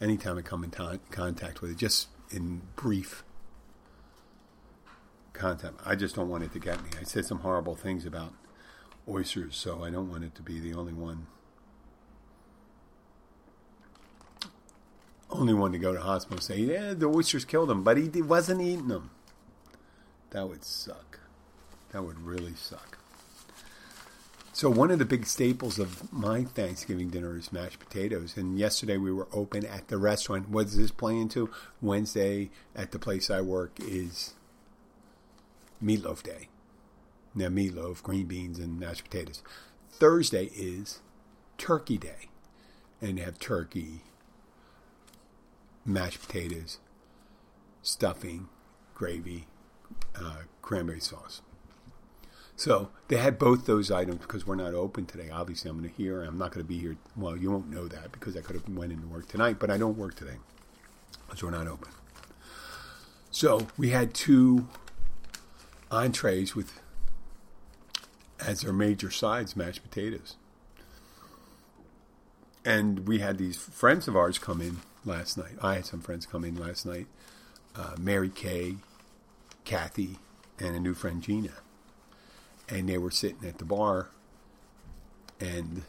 anytime 0.01 0.37
I 0.37 0.41
come 0.41 0.63
in 0.63 0.71
contact 1.11 1.61
with 1.61 1.71
it, 1.71 1.77
just 1.77 2.09
in 2.29 2.61
brief 2.75 3.23
contact. 5.33 5.75
I 5.85 5.95
just 5.95 6.15
don't 6.15 6.29
want 6.29 6.43
it 6.43 6.53
to 6.53 6.59
get 6.59 6.83
me. 6.83 6.89
I 6.99 7.03
said 7.03 7.25
some 7.25 7.39
horrible 7.39 7.75
things 7.75 8.05
about 8.05 8.33
oysters, 9.07 9.55
so 9.55 9.83
I 9.83 9.89
don't 9.89 10.09
want 10.09 10.23
it 10.23 10.35
to 10.35 10.41
be 10.41 10.59
the 10.59 10.73
only 10.73 10.93
one. 10.93 11.27
Only 15.31 15.53
one 15.53 15.71
to 15.71 15.77
go 15.79 15.93
to 15.93 16.01
hospital 16.01 16.37
and 16.37 16.43
say, 16.43 16.59
yeah, 16.59 16.93
the 16.93 17.07
oysters 17.07 17.45
killed 17.45 17.71
him, 17.71 17.83
but 17.83 17.97
he 17.97 18.21
wasn't 18.21 18.61
eating 18.61 18.89
them. 18.89 19.11
That 20.31 20.49
would 20.49 20.63
suck. 20.63 21.19
That 21.91 22.03
would 22.03 22.21
really 22.25 22.53
suck. 22.55 22.97
So 24.53 24.69
one 24.69 24.91
of 24.91 24.99
the 24.99 25.05
big 25.05 25.25
staples 25.25 25.79
of 25.79 26.11
my 26.11 26.43
Thanksgiving 26.43 27.09
dinner 27.09 27.37
is 27.37 27.53
mashed 27.53 27.79
potatoes. 27.79 28.35
And 28.35 28.59
yesterday 28.59 28.97
we 28.97 29.11
were 29.11 29.27
open 29.31 29.65
at 29.65 29.87
the 29.87 29.97
restaurant. 29.97 30.49
What 30.49 30.65
does 30.65 30.77
this 30.77 30.91
play 30.91 31.17
into? 31.17 31.49
Wednesday 31.81 32.49
at 32.75 32.91
the 32.91 32.99
place 32.99 33.29
I 33.29 33.41
work 33.41 33.71
is 33.79 34.33
meatloaf 35.83 36.21
day. 36.23 36.49
Now 37.33 37.47
meatloaf, 37.47 38.03
green 38.03 38.27
beans, 38.27 38.59
and 38.59 38.79
mashed 38.79 39.05
potatoes. 39.05 39.41
Thursday 39.89 40.51
is 40.53 40.99
turkey 41.57 41.97
day. 41.97 42.27
And 43.01 43.17
they 43.17 43.23
have 43.23 43.39
turkey, 43.39 44.01
mashed 45.85 46.21
potatoes, 46.21 46.79
stuffing, 47.81 48.49
gravy, 48.93 49.47
uh, 50.15 50.43
cranberry 50.61 50.99
sauce. 50.99 51.41
So 52.55 52.91
they 53.07 53.17
had 53.17 53.39
both 53.39 53.65
those 53.65 53.89
items 53.89 54.19
because 54.19 54.45
we're 54.45 54.55
not 54.55 54.75
open 54.75 55.05
today. 55.05 55.29
Obviously, 55.31 55.71
I'm 55.71 55.79
going 55.79 55.89
to 55.89 55.95
hear. 55.95 56.21
I'm 56.21 56.37
not 56.37 56.51
going 56.51 56.63
to 56.63 56.67
be 56.67 56.77
here. 56.77 56.97
Well, 57.15 57.35
you 57.35 57.49
won't 57.49 57.71
know 57.71 57.87
that 57.87 58.11
because 58.11 58.37
I 58.37 58.41
could 58.41 58.55
have 58.55 58.69
went 58.69 58.91
into 58.91 59.07
work 59.07 59.27
tonight, 59.27 59.57
but 59.57 59.71
I 59.71 59.77
don't 59.77 59.97
work 59.97 60.15
today 60.15 60.37
because 61.25 61.41
we're 61.41 61.49
not 61.49 61.67
open. 61.67 61.91
So 63.31 63.67
we 63.77 63.89
had 63.89 64.13
two 64.13 64.67
entrees 65.89 66.55
with 66.55 66.79
as 68.39 68.61
their 68.61 68.73
major 68.73 69.09
sides 69.09 69.55
mashed 69.55 69.81
potatoes, 69.81 70.35
and 72.63 73.07
we 73.07 73.19
had 73.19 73.37
these 73.37 73.57
friends 73.57 74.07
of 74.07 74.15
ours 74.15 74.37
come 74.37 74.61
in 74.61 74.81
last 75.05 75.37
night. 75.37 75.53
I 75.61 75.75
had 75.75 75.85
some 75.85 76.01
friends 76.01 76.25
come 76.25 76.43
in 76.43 76.55
last 76.55 76.85
night. 76.85 77.07
Uh, 77.75 77.95
Mary 77.99 78.29
Kay, 78.29 78.75
Kathy, 79.63 80.17
and 80.59 80.75
a 80.75 80.79
new 80.79 80.93
friend 80.93 81.21
Gina, 81.21 81.53
and 82.67 82.87
they 82.89 82.97
were 82.97 83.11
sitting 83.11 83.47
at 83.47 83.57
the 83.57 83.65
bar, 83.65 84.09
and 85.39 85.83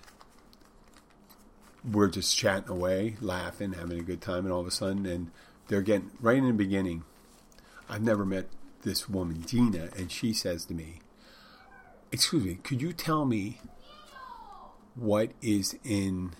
we're 1.90 2.08
just 2.08 2.36
chatting 2.36 2.70
away, 2.70 3.16
laughing, 3.20 3.72
having 3.72 3.98
a 3.98 4.02
good 4.02 4.20
time, 4.20 4.44
and 4.44 4.52
all 4.52 4.60
of 4.60 4.66
a 4.66 4.70
sudden, 4.70 5.04
and 5.06 5.30
they're 5.66 5.82
getting 5.82 6.12
right 6.20 6.36
in 6.36 6.46
the 6.46 6.52
beginning. 6.52 7.02
I've 7.88 8.02
never 8.02 8.24
met 8.24 8.46
this 8.82 9.08
woman, 9.08 9.44
Gina, 9.44 9.88
and 9.96 10.10
she 10.10 10.32
says 10.32 10.64
to 10.66 10.74
me, 10.74 11.00
"Excuse 12.12 12.44
me, 12.44 12.54
could 12.62 12.80
you 12.80 12.92
tell 12.92 13.24
me 13.24 13.60
what 14.94 15.32
is 15.40 15.76
in 15.84 16.32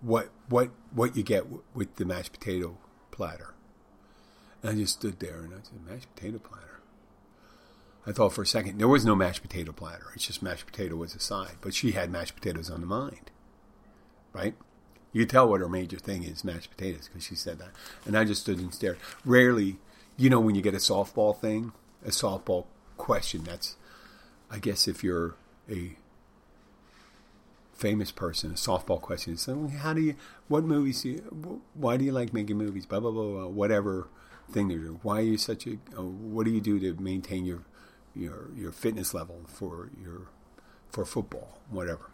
what 0.00 0.30
what 0.48 0.70
what 0.92 1.16
you 1.16 1.22
get 1.22 1.44
w- 1.44 1.62
with 1.74 1.96
the 1.96 2.04
mashed 2.04 2.32
potato 2.32 2.78
platter?" 3.10 3.54
And 4.62 4.72
I 4.72 4.74
just 4.74 4.98
stood 4.98 5.20
there 5.20 5.38
and 5.38 5.54
I 5.54 5.58
said, 5.62 5.84
"Mashed 5.86 6.14
potato 6.14 6.38
platter." 6.38 6.80
I 8.06 8.12
thought 8.12 8.32
for 8.32 8.42
a 8.42 8.46
second 8.46 8.78
there 8.78 8.88
was 8.88 9.04
no 9.04 9.14
mashed 9.14 9.42
potato 9.42 9.72
platter. 9.72 10.06
It's 10.14 10.26
just 10.26 10.42
mashed 10.42 10.66
potato 10.66 10.96
was 10.96 11.14
a 11.14 11.20
side, 11.20 11.56
but 11.60 11.74
she 11.74 11.92
had 11.92 12.10
mashed 12.10 12.34
potatoes 12.34 12.70
on 12.70 12.80
the 12.80 12.86
mind, 12.86 13.30
right? 14.32 14.54
You 15.12 15.22
could 15.22 15.30
tell 15.30 15.48
what 15.48 15.60
her 15.60 15.68
major 15.68 15.98
thing 15.98 16.22
is 16.22 16.44
mashed 16.44 16.70
potatoes 16.70 17.08
because 17.08 17.24
she 17.24 17.34
said 17.34 17.58
that, 17.58 17.70
and 18.06 18.16
I 18.16 18.24
just 18.24 18.42
stood 18.42 18.58
and 18.58 18.72
stared. 18.72 18.98
Rarely, 19.24 19.78
you 20.16 20.30
know, 20.30 20.40
when 20.40 20.54
you 20.54 20.62
get 20.62 20.74
a 20.74 20.78
softball 20.78 21.36
thing, 21.36 21.72
a 22.04 22.10
softball 22.10 22.66
question. 22.96 23.44
That's, 23.44 23.76
I 24.50 24.58
guess, 24.58 24.86
if 24.86 25.02
you're 25.02 25.36
a 25.70 25.96
famous 27.78 28.10
person, 28.10 28.50
a 28.50 28.54
softball 28.54 29.00
question 29.00 29.36
so 29.36 29.68
how 29.68 29.94
do 29.94 30.00
you, 30.00 30.14
what 30.48 30.64
movies 30.64 31.02
do 31.02 31.08
you, 31.10 31.62
why 31.74 31.96
do 31.96 32.04
you 32.04 32.12
like 32.12 32.34
making 32.34 32.58
movies? 32.58 32.84
Blah 32.84 33.00
blah 33.00 33.10
blah, 33.10 33.22
blah 33.22 33.46
whatever 33.46 34.08
thing 34.50 34.68
they're 34.68 34.78
doing. 34.78 35.00
Why 35.02 35.20
are 35.20 35.22
you 35.22 35.38
such 35.38 35.66
a, 35.66 35.78
uh, 35.96 36.02
what 36.02 36.44
do 36.44 36.50
you 36.50 36.60
do 36.60 36.78
to 36.80 37.00
maintain 37.00 37.44
your 37.44 37.62
your 38.14 38.48
your 38.56 38.72
fitness 38.72 39.14
level 39.14 39.42
for 39.46 39.90
your 40.02 40.28
for 40.90 41.04
football, 41.04 41.58
whatever. 41.70 42.10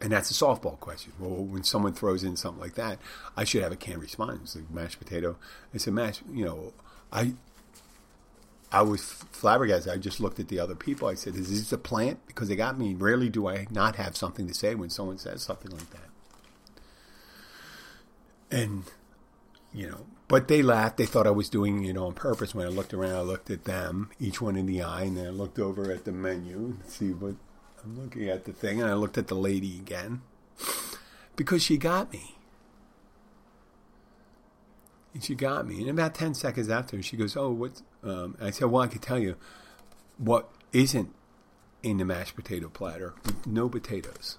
And 0.00 0.10
that's 0.10 0.30
a 0.30 0.34
softball 0.34 0.80
question. 0.80 1.12
Well, 1.18 1.44
when 1.44 1.62
someone 1.62 1.92
throws 1.92 2.24
in 2.24 2.36
something 2.36 2.60
like 2.60 2.74
that, 2.74 2.98
I 3.36 3.44
should 3.44 3.62
have 3.62 3.72
a 3.72 3.76
canned 3.76 4.00
response. 4.00 4.56
Like 4.56 4.70
mashed 4.70 4.98
potato. 4.98 5.36
It's 5.72 5.86
a 5.86 5.92
mash. 5.92 6.22
You 6.32 6.44
know, 6.44 6.72
I 7.12 7.34
I 8.72 8.82
was 8.82 9.02
flabbergasted. 9.02 9.92
I 9.92 9.98
just 9.98 10.18
looked 10.18 10.40
at 10.40 10.48
the 10.48 10.58
other 10.58 10.74
people. 10.74 11.06
I 11.06 11.14
said, 11.14 11.36
"Is 11.36 11.50
this 11.50 11.72
a 11.72 11.78
plant?" 11.78 12.26
Because 12.26 12.48
they 12.48 12.56
got 12.56 12.78
me. 12.78 12.94
Rarely 12.94 13.28
do 13.28 13.46
I 13.46 13.66
not 13.70 13.96
have 13.96 14.16
something 14.16 14.48
to 14.48 14.54
say 14.54 14.74
when 14.74 14.88
someone 14.90 15.18
says 15.18 15.42
something 15.42 15.70
like 15.70 15.90
that. 15.90 16.08
And 18.50 18.84
you 19.74 19.88
know, 19.88 20.06
but 20.28 20.48
they 20.48 20.62
laughed. 20.62 20.96
They 20.96 21.06
thought 21.06 21.26
I 21.26 21.30
was 21.30 21.48
doing 21.48 21.84
it 21.84 21.96
on 21.96 22.14
purpose. 22.14 22.54
When 22.54 22.66
I 22.66 22.70
looked 22.70 22.94
around, 22.94 23.14
I 23.14 23.20
looked 23.20 23.50
at 23.50 23.64
them, 23.64 24.10
each 24.18 24.40
one 24.40 24.56
in 24.56 24.66
the 24.66 24.82
eye, 24.82 25.02
and 25.02 25.16
then 25.16 25.26
I 25.26 25.30
looked 25.30 25.58
over 25.58 25.90
at 25.92 26.04
the 26.04 26.12
menu 26.12 26.78
to 26.82 26.90
see 26.90 27.12
what 27.12 27.34
I'm 27.84 28.00
looking 28.00 28.28
at 28.28 28.44
the 28.44 28.52
thing, 28.52 28.80
and 28.80 28.90
I 28.90 28.94
looked 28.94 29.18
at 29.18 29.28
the 29.28 29.34
lady 29.34 29.76
again 29.76 30.22
because 31.36 31.62
she 31.62 31.76
got 31.76 32.12
me. 32.12 32.38
And 35.14 35.22
she 35.22 35.34
got 35.34 35.66
me. 35.66 35.80
And 35.80 35.90
about 35.90 36.14
10 36.14 36.34
seconds 36.34 36.68
after, 36.68 37.02
she 37.02 37.16
goes, 37.16 37.36
Oh, 37.36 37.50
what? 37.50 37.82
Um, 38.02 38.36
I 38.40 38.50
said, 38.50 38.70
Well, 38.70 38.82
I 38.82 38.86
could 38.86 39.02
tell 39.02 39.18
you 39.18 39.36
what 40.18 40.50
isn't 40.72 41.14
in 41.82 41.98
the 41.98 42.04
mashed 42.04 42.36
potato 42.36 42.68
platter 42.68 43.14
no 43.44 43.68
potatoes. 43.68 44.38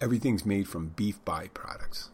Everything's 0.00 0.44
made 0.44 0.68
from 0.68 0.88
beef 0.88 1.24
byproducts. 1.24 2.08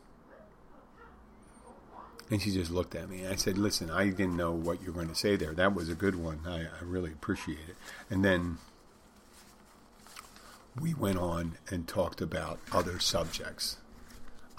And 2.30 2.40
she 2.40 2.52
just 2.52 2.70
looked 2.70 2.94
at 2.94 3.08
me. 3.08 3.22
And 3.22 3.32
I 3.32 3.36
said, 3.36 3.58
Listen, 3.58 3.90
I 3.90 4.04
didn't 4.10 4.36
know 4.36 4.52
what 4.52 4.80
you 4.80 4.88
were 4.88 4.92
going 4.92 5.08
to 5.08 5.14
say 5.14 5.36
there. 5.36 5.52
That 5.52 5.74
was 5.74 5.88
a 5.88 5.94
good 5.94 6.14
one. 6.14 6.40
I, 6.46 6.60
I 6.60 6.84
really 6.84 7.10
appreciate 7.10 7.68
it. 7.68 7.76
And 8.08 8.24
then 8.24 8.58
we 10.78 10.94
went 10.94 11.18
on 11.18 11.58
and 11.68 11.88
talked 11.88 12.20
about 12.20 12.60
other 12.72 13.00
subjects. 13.00 13.78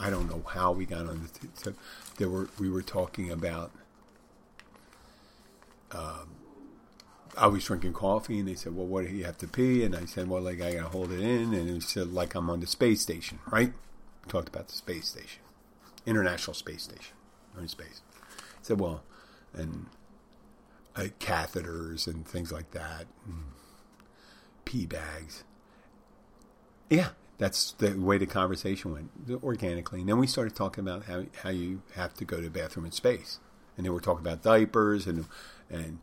I 0.02 0.10
don't 0.10 0.28
know 0.28 0.44
how 0.48 0.72
we 0.72 0.86
got 0.86 1.06
on 1.06 1.30
the. 1.40 1.48
T- 1.72 1.78
there 2.18 2.28
were 2.28 2.50
we 2.60 2.70
were 2.70 2.82
talking 2.82 3.32
about. 3.32 3.72
Um, 5.92 6.30
I 7.38 7.48
was 7.48 7.64
drinking 7.64 7.94
coffee, 7.94 8.40
and 8.40 8.48
they 8.48 8.56
said, 8.56 8.76
"Well, 8.76 8.88
what 8.88 9.08
do 9.08 9.14
you 9.14 9.26
have 9.26 9.38
to 9.38 9.48
pee?" 9.48 9.84
And 9.84 9.96
I 9.96 10.06
said, 10.06 10.28
"Well, 10.28 10.42
like 10.42 10.60
I 10.60 10.74
gotta 10.74 10.90
hold 10.90 11.12
it 11.12 11.20
in," 11.20 11.54
and 11.54 11.70
it 11.70 11.84
said, 11.84 12.12
"Like 12.12 12.34
I'm 12.34 12.50
on 12.50 12.62
the 12.62 12.68
space 12.68 13.02
station, 13.02 13.40
right?" 13.52 13.74
We 14.26 14.32
talked 14.32 14.50
about 14.50 14.70
the 14.70 14.76
space 14.76 15.08
station, 15.10 15.42
International 16.06 16.56
Space 16.56 16.84
Station, 16.84 17.16
in 17.60 17.68
space. 17.68 18.02
I 18.20 18.64
said, 18.64 18.80
"Well," 18.80 19.04
and 19.54 19.86
uh, 20.96 21.08
catheters 21.20 22.08
and 22.08 22.28
things 22.28 22.52
like 22.52 22.72
that, 22.72 23.06
and 23.28 23.44
pee 24.66 24.88
bags. 24.88 25.44
Yeah, 26.90 27.10
that's 27.42 27.72
the 27.72 27.94
way 27.94 28.20
the 28.20 28.28
conversation 28.28 28.92
went 28.92 29.10
organically. 29.44 30.02
And 30.02 30.10
then 30.10 30.20
we 30.20 30.28
started 30.28 30.56
talking 30.56 30.88
about 30.88 31.06
how 31.06 31.26
how 31.42 31.50
you 31.50 31.82
have 31.96 32.14
to 32.16 32.24
go 32.24 32.38
to 32.38 32.44
the 32.44 32.52
bathroom 32.52 32.86
in 32.86 32.92
space, 32.92 33.40
and 33.76 33.84
then 33.84 33.92
we're 33.92 34.00
talking 34.00 34.24
about 34.24 34.44
diapers 34.44 35.08
and 35.08 35.26
and 35.68 35.98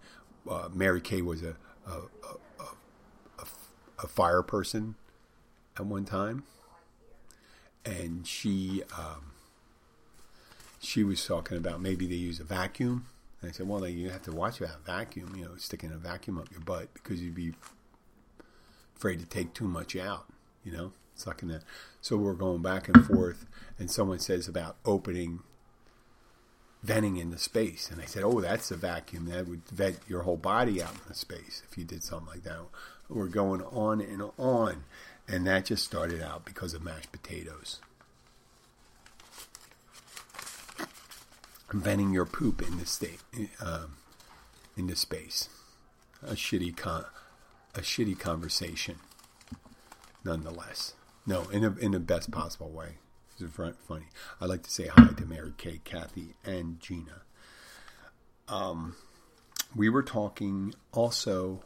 uh, 0.50 0.68
Mary 0.74 1.00
Kay 1.00 1.22
was 1.22 1.44
a 1.44 1.54
a, 1.86 1.92
a, 1.92 2.64
a, 3.38 3.44
a 4.02 4.06
fire 4.08 4.42
person 4.42 4.96
at 5.76 5.86
one 5.86 6.04
time, 6.04 6.42
and 7.84 8.26
she 8.26 8.82
um, 8.98 9.30
she 10.80 11.04
was 11.04 11.24
talking 11.24 11.56
about 11.56 11.80
maybe 11.80 12.08
they 12.08 12.16
use 12.16 12.40
a 12.40 12.44
vacuum. 12.44 13.06
And 13.40 13.48
I 13.48 13.52
said, 13.52 13.68
well, 13.68 13.86
you 13.86 14.10
have 14.10 14.22
to 14.22 14.32
watch 14.32 14.60
about 14.60 14.84
vacuum, 14.84 15.36
you 15.36 15.44
know, 15.44 15.54
sticking 15.56 15.92
a 15.92 15.96
vacuum 15.96 16.38
up 16.38 16.50
your 16.50 16.58
butt 16.58 16.92
because 16.94 17.22
you'd 17.22 17.36
be 17.36 17.54
afraid 18.96 19.20
to 19.20 19.26
take 19.26 19.54
too 19.54 19.68
much 19.68 19.94
out 19.94 20.26
you 20.68 20.76
know, 20.76 20.92
sucking 21.18 21.48
that. 21.48 21.62
So 22.00 22.16
we're 22.16 22.32
going 22.34 22.62
back 22.62 22.88
and 22.88 23.04
forth, 23.04 23.46
and 23.78 23.90
someone 23.90 24.18
says 24.18 24.48
about 24.48 24.76
opening, 24.84 25.40
venting 26.82 27.16
into 27.16 27.38
space, 27.38 27.90
and 27.90 28.00
I 28.00 28.04
said, 28.04 28.22
"Oh, 28.24 28.40
that's 28.40 28.70
a 28.70 28.76
vacuum. 28.76 29.26
That 29.26 29.48
would 29.48 29.66
vent 29.68 29.98
your 30.08 30.22
whole 30.22 30.36
body 30.36 30.82
out 30.82 30.94
into 30.94 31.14
space 31.14 31.62
if 31.68 31.76
you 31.76 31.84
did 31.84 32.02
something 32.02 32.28
like 32.28 32.44
that." 32.44 32.60
We're 33.08 33.26
going 33.26 33.62
on 33.62 34.00
and 34.00 34.30
on, 34.38 34.84
and 35.26 35.46
that 35.46 35.66
just 35.66 35.84
started 35.84 36.22
out 36.22 36.44
because 36.44 36.74
of 36.74 36.82
mashed 36.82 37.12
potatoes. 37.12 37.80
Venting 41.72 42.12
your 42.12 42.24
poop 42.24 42.62
in 42.62 42.78
the 42.78 42.86
state, 42.86 43.20
um, 43.60 43.96
into 44.76 44.96
space, 44.96 45.48
a 46.22 46.32
shitty 46.32 46.76
con- 46.76 47.04
a 47.74 47.80
shitty 47.80 48.18
conversation 48.18 48.96
nonetheless. 50.24 50.94
No, 51.28 51.42
in 51.50 51.62
a, 51.62 51.76
in 51.76 51.92
the 51.92 52.00
best 52.00 52.30
possible 52.30 52.70
way. 52.70 52.96
It's 53.38 53.54
funny. 53.54 54.06
I'd 54.40 54.48
like 54.48 54.62
to 54.62 54.70
say 54.70 54.86
hi 54.86 55.08
to 55.08 55.26
Mary 55.26 55.52
Kay, 55.58 55.82
Kathy, 55.84 56.34
and 56.42 56.80
Gina. 56.80 57.20
Um, 58.48 58.96
we 59.76 59.90
were 59.90 60.02
talking 60.02 60.74
also 60.90 61.64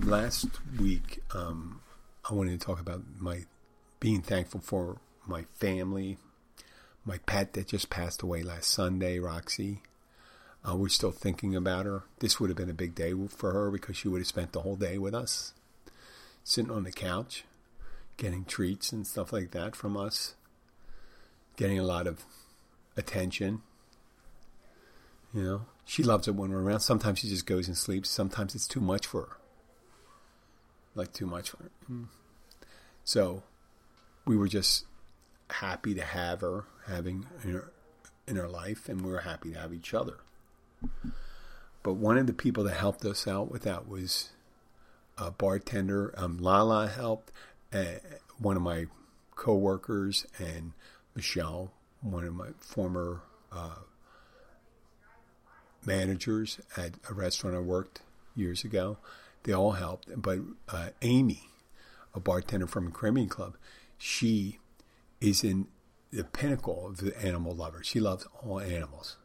last 0.00 0.46
week. 0.80 1.22
Um, 1.34 1.82
I 2.28 2.32
wanted 2.32 2.58
to 2.58 2.66
talk 2.66 2.80
about 2.80 3.02
my 3.18 3.44
being 4.00 4.22
thankful 4.22 4.60
for 4.60 4.96
my 5.26 5.44
family, 5.52 6.16
my 7.04 7.18
pet 7.26 7.52
that 7.52 7.68
just 7.68 7.90
passed 7.90 8.22
away 8.22 8.42
last 8.42 8.70
Sunday, 8.70 9.18
Roxy. 9.18 9.82
Uh, 10.66 10.74
we're 10.74 10.88
still 10.88 11.12
thinking 11.12 11.54
about 11.54 11.84
her. 11.84 12.04
This 12.20 12.40
would 12.40 12.48
have 12.48 12.56
been 12.56 12.70
a 12.70 12.74
big 12.74 12.94
day 12.94 13.12
for 13.28 13.52
her 13.52 13.70
because 13.70 13.98
she 13.98 14.08
would 14.08 14.20
have 14.20 14.26
spent 14.26 14.52
the 14.52 14.62
whole 14.62 14.76
day 14.76 14.96
with 14.96 15.14
us 15.14 15.52
sitting 16.42 16.70
on 16.70 16.84
the 16.84 16.92
couch, 16.92 17.44
getting 18.18 18.44
treats 18.44 18.92
and 18.92 19.06
stuff 19.06 19.32
like 19.32 19.52
that 19.52 19.74
from 19.74 19.96
us, 19.96 20.34
getting 21.56 21.78
a 21.78 21.84
lot 21.84 22.06
of 22.06 22.24
attention. 22.96 23.62
You 25.32 25.42
know, 25.42 25.60
she 25.84 26.02
loves 26.02 26.28
it 26.28 26.34
when 26.34 26.50
we're 26.50 26.60
around. 26.60 26.80
Sometimes 26.80 27.20
she 27.20 27.28
just 27.28 27.46
goes 27.46 27.66
and 27.66 27.76
sleeps. 27.76 28.10
Sometimes 28.10 28.54
it's 28.54 28.68
too 28.68 28.80
much 28.80 29.06
for 29.06 29.22
her. 29.22 29.36
Like 30.94 31.12
too 31.12 31.26
much 31.26 31.50
for 31.50 31.58
her. 31.58 31.70
Hmm. 31.86 32.04
So 33.04 33.42
we 34.26 34.36
were 34.36 34.48
just 34.48 34.84
happy 35.50 35.94
to 35.94 36.02
have 36.02 36.42
her 36.42 36.64
having 36.86 37.26
in 37.44 37.52
her, 37.52 37.72
in 38.26 38.36
her 38.36 38.48
life, 38.48 38.88
and 38.88 39.00
we 39.00 39.10
were 39.10 39.20
happy 39.20 39.52
to 39.52 39.58
have 39.58 39.72
each 39.72 39.94
other. 39.94 40.18
But 41.82 41.94
one 41.94 42.18
of 42.18 42.26
the 42.26 42.32
people 42.32 42.64
that 42.64 42.74
helped 42.74 43.04
us 43.04 43.26
out 43.26 43.50
with 43.50 43.62
that 43.62 43.88
was 43.88 44.30
a 45.16 45.30
bartender. 45.30 46.12
Um, 46.16 46.38
Lala 46.38 46.88
helped. 46.88 47.32
Uh, 47.72 48.00
one 48.38 48.56
of 48.56 48.62
my 48.62 48.86
coworkers 49.34 50.26
and 50.38 50.72
Michelle, 51.14 51.72
one 52.00 52.24
of 52.24 52.34
my 52.34 52.48
former 52.60 53.22
uh, 53.52 53.80
managers 55.84 56.60
at 56.76 56.92
a 57.10 57.14
restaurant 57.14 57.56
I 57.56 57.60
worked 57.60 58.02
years 58.34 58.64
ago. 58.64 58.98
They 59.42 59.52
all 59.52 59.72
helped. 59.72 60.08
But 60.20 60.40
uh, 60.68 60.90
Amy, 61.02 61.50
a 62.14 62.20
bartender 62.20 62.66
from 62.66 62.88
a 62.88 62.90
Caribbean 62.90 63.28
club, 63.28 63.56
she 63.96 64.58
is 65.20 65.42
in 65.42 65.66
the 66.12 66.24
pinnacle 66.24 66.86
of 66.86 66.98
the 66.98 67.16
animal 67.20 67.54
lover. 67.54 67.82
She 67.82 68.00
loves 68.00 68.26
all 68.42 68.60
animals. 68.60 69.16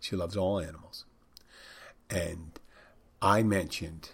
She 0.00 0.16
loves 0.16 0.36
all 0.36 0.60
animals. 0.60 1.04
And 2.10 2.58
I 3.20 3.42
mentioned 3.42 4.10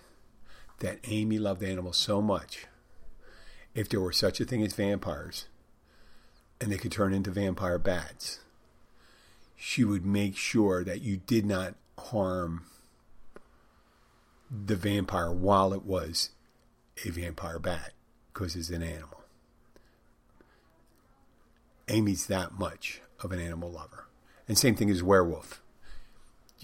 that 0.80 0.98
Amy 1.04 1.38
loved 1.38 1.62
animals 1.62 1.96
so 1.96 2.20
much. 2.20 2.66
If 3.74 3.88
there 3.88 4.00
were 4.00 4.12
such 4.12 4.40
a 4.40 4.44
thing 4.44 4.62
as 4.62 4.74
vampires, 4.74 5.46
and 6.60 6.70
they 6.70 6.76
could 6.76 6.92
turn 6.92 7.12
into 7.12 7.30
vampire 7.30 7.78
bats, 7.78 8.40
she 9.56 9.84
would 9.84 10.04
make 10.04 10.36
sure 10.36 10.84
that 10.84 11.02
you 11.02 11.16
did 11.16 11.44
not 11.44 11.74
harm 11.98 12.64
the 14.50 14.76
vampire 14.76 15.32
while 15.32 15.72
it 15.72 15.84
was 15.84 16.30
a 17.04 17.10
vampire 17.10 17.58
bat, 17.58 17.92
because 18.32 18.54
it's 18.54 18.70
an 18.70 18.82
animal. 18.82 19.22
Amy's 21.88 22.26
that 22.26 22.58
much 22.58 23.02
of 23.20 23.32
an 23.32 23.40
animal 23.40 23.70
lover. 23.70 24.06
And 24.46 24.56
same 24.56 24.76
thing 24.76 24.90
as 24.90 25.02
werewolf 25.02 25.60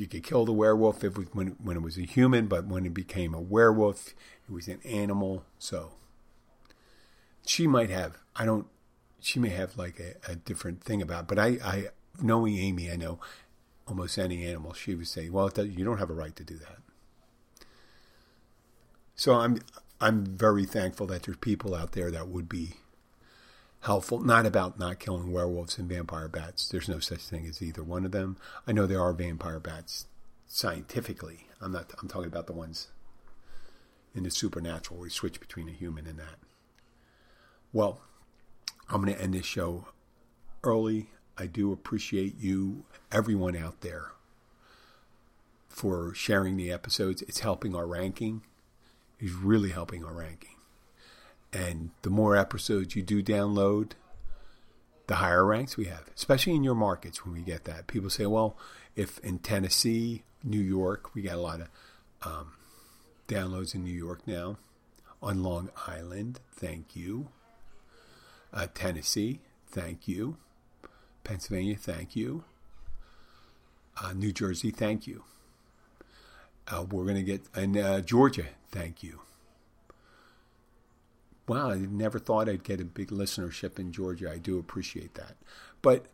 you 0.01 0.07
could 0.07 0.23
kill 0.23 0.47
the 0.47 0.53
werewolf 0.53 1.05
if 1.05 1.19
it, 1.19 1.29
when 1.35 1.49
when 1.63 1.77
it 1.77 1.83
was 1.83 1.99
a 1.99 2.03
human, 2.03 2.47
but 2.47 2.67
when 2.67 2.87
it 2.87 2.95
became 2.95 3.35
a 3.35 3.41
werewolf, 3.41 4.15
it 4.49 4.53
was 4.53 4.67
an 4.67 4.81
animal. 4.85 5.45
So 5.59 5.93
she 7.51 7.67
might 7.67 7.91
have. 7.91 8.17
I 8.37 8.45
don't. 8.45 8.69
She 9.19 9.41
may 9.41 9.49
have 9.49 9.77
like 9.77 9.99
a, 9.99 10.31
a 10.31 10.37
different 10.37 10.85
thing 10.85 11.03
about. 11.03 11.27
But 11.27 11.41
I, 11.41 11.59
I 11.65 11.85
knowing 12.23 12.57
Amy, 12.57 12.89
I 12.93 12.95
know 12.95 13.19
almost 13.89 14.19
any 14.19 14.47
animal. 14.47 14.73
She 14.73 14.95
would 14.95 15.09
say, 15.09 15.29
"Well, 15.29 15.51
you 15.57 15.85
don't 15.85 15.99
have 15.99 16.11
a 16.11 16.15
right 16.15 16.35
to 16.37 16.45
do 16.45 16.57
that." 16.59 16.77
So 19.17 19.35
I'm 19.35 19.59
I'm 20.01 20.25
very 20.25 20.65
thankful 20.65 21.09
that 21.09 21.25
there's 21.25 21.39
people 21.39 21.75
out 21.75 21.91
there 21.91 22.13
that 22.13 22.29
would 22.29 22.49
be 22.49 22.75
helpful. 23.81 24.21
Not 24.21 24.47
about 24.47 24.79
not 24.79 25.01
killing 25.01 25.33
werewolves 25.33 25.77
and 25.77 25.89
vampire 25.89 26.29
bats. 26.29 26.69
There's 26.69 26.89
no 26.89 27.01
such 27.01 27.23
thing 27.23 27.49
as 27.49 27.61
either 27.61 27.83
one 27.83 28.05
of 28.05 28.13
them. 28.13 28.37
I 28.65 28.71
know 28.71 28.87
there 28.87 29.03
are 29.03 29.13
vampire 29.13 29.59
bats 29.59 30.07
scientifically. 30.47 31.49
I'm 31.61 31.73
not. 31.73 31.93
I'm 32.01 32.07
talking 32.07 32.29
about 32.29 32.47
the 32.47 32.53
ones 32.53 32.93
in 34.15 34.23
the 34.23 34.31
supernatural. 34.31 35.01
We 35.01 35.11
switch 35.11 35.41
between 35.41 35.69
a 35.69 35.73
human 35.73 36.07
and 36.07 36.21
that. 36.21 36.37
Well, 37.73 38.01
I'm 38.89 39.03
going 39.03 39.15
to 39.15 39.23
end 39.23 39.35
this 39.35 39.47
show 39.47 39.87
early. 40.65 41.11
I 41.39 41.47
do 41.47 41.73
appreciate 41.73 42.39
you, 42.39 42.85
everyone 43.13 43.57
out 43.57 43.81
there, 43.81 44.13
for 45.69 46.13
sharing 46.15 46.57
the 46.57 46.73
episodes. 46.73 47.23
It's 47.23 47.41
helping 47.41 47.75
our 47.75 47.87
ranking. 47.87 48.43
It's 49.19 49.33
really 49.33 49.71
helping 49.71 50.05
our 50.05 50.13
ranking. 50.13 50.57
And 51.53 51.91
the 52.03 52.11
more 52.11 52.37
episodes 52.37 52.97
you 52.97 53.03
do 53.03 53.23
download, 53.23 53.93
the 55.07 55.17
higher 55.17 55.45
ranks 55.45 55.77
we 55.77 55.87
have, 55.87 56.09
especially 56.15 56.55
in 56.55 56.65
your 56.65 56.75
markets 56.75 57.25
when 57.25 57.35
we 57.35 57.43
get 57.43 57.65
that. 57.65 57.87
People 57.87 58.11
say, 58.11 58.27
well, 58.27 58.57
if 58.95 59.19
in 59.21 59.39
Tennessee, 59.39 60.23
New 60.43 60.61
York, 60.61 61.15
we 61.15 61.23
got 61.23 61.35
a 61.35 61.41
lot 61.41 61.61
of 61.61 61.69
um, 62.23 62.53
downloads 63.29 63.75
in 63.75 63.85
New 63.85 63.97
York 63.97 64.27
now. 64.27 64.57
On 65.23 65.43
Long 65.43 65.71
Island, 65.87 66.41
thank 66.53 66.97
you. 66.97 67.29
Uh, 68.53 68.67
Tennessee, 68.75 69.41
thank 69.69 70.09
you. 70.09 70.37
Pennsylvania, 71.25 71.77
thank 71.77 72.17
you. 72.17 72.45
Uh, 74.03 74.13
New 74.13 74.33
Jersey, 74.33 74.71
thank 74.71 75.07
you. 75.07 75.25
Uh, 76.69 76.85
we're 76.91 77.05
going 77.05 77.17
to 77.17 77.23
get, 77.23 77.43
and 77.55 77.77
uh, 77.77 78.01
Georgia, 78.01 78.47
thank 78.71 79.03
you. 79.03 79.21
Wow, 81.47 81.73
I 81.73 81.79
never 81.79 82.19
thought 82.19 82.49
I'd 82.49 82.63
get 82.63 82.81
a 82.81 82.85
big 82.85 83.09
listenership 83.09 83.79
in 83.79 83.93
Georgia. 83.93 84.31
I 84.31 84.39
do 84.39 84.59
appreciate 84.59 85.15
that. 85.15 85.37
But 85.83 86.07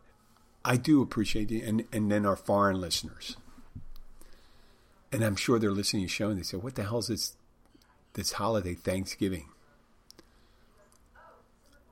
I 0.64 0.76
do 0.76 1.02
appreciate 1.02 1.50
it. 1.50 1.62
And, 1.62 1.84
and 1.92 2.10
then 2.10 2.24
our 2.24 2.36
foreign 2.36 2.80
listeners. 2.80 3.36
And 5.12 5.22
I'm 5.22 5.36
sure 5.36 5.58
they're 5.58 5.70
listening 5.70 6.02
to 6.02 6.06
the 6.06 6.12
show 6.12 6.30
and 6.30 6.38
they 6.38 6.42
say, 6.42 6.56
what 6.56 6.74
the 6.74 6.84
hell 6.84 6.98
is 6.98 7.08
this, 7.08 7.36
this 8.14 8.32
holiday, 8.32 8.74
Thanksgiving? 8.74 9.48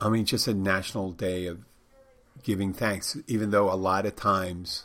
I 0.04 0.10
mean, 0.10 0.26
just 0.26 0.46
a 0.46 0.52
national 0.52 1.12
day 1.12 1.46
of 1.46 1.64
giving 2.42 2.74
thanks, 2.74 3.16
even 3.26 3.50
though 3.50 3.72
a 3.72 3.74
lot 3.74 4.04
of 4.04 4.14
times 4.14 4.84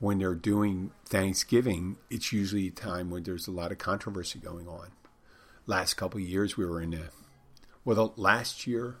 when 0.00 0.18
they're 0.18 0.34
doing 0.34 0.90
Thanksgiving, 1.04 1.98
it's 2.10 2.32
usually 2.32 2.66
a 2.66 2.72
time 2.72 3.08
when 3.08 3.22
there's 3.22 3.46
a 3.46 3.52
lot 3.52 3.70
of 3.70 3.78
controversy 3.78 4.40
going 4.40 4.66
on. 4.66 4.88
Last 5.64 5.94
couple 5.94 6.20
of 6.20 6.26
years, 6.26 6.56
we 6.56 6.66
were 6.66 6.82
in 6.82 6.92
a, 6.92 7.10
well, 7.84 8.14
last 8.16 8.66
year, 8.66 8.96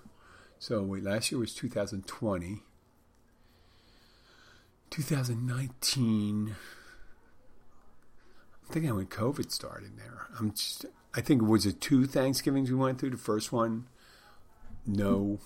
so 0.60 0.80
wait, 0.82 1.02
last 1.02 1.32
year 1.32 1.40
was 1.40 1.52
2020. 1.54 2.62
2019, 4.90 6.54
I'm 8.62 8.72
thinking 8.72 8.94
when 8.94 9.06
COVID 9.06 9.50
started 9.50 9.98
there. 9.98 10.28
I'm 10.38 10.52
just, 10.52 10.86
I 11.14 11.20
think 11.20 11.42
it 11.42 11.46
was 11.46 11.66
it 11.66 11.80
two 11.80 12.06
Thanksgivings 12.06 12.70
we 12.70 12.76
went 12.76 13.00
through. 13.00 13.10
The 13.10 13.16
first 13.16 13.50
one, 13.50 13.88
no. 14.86 15.38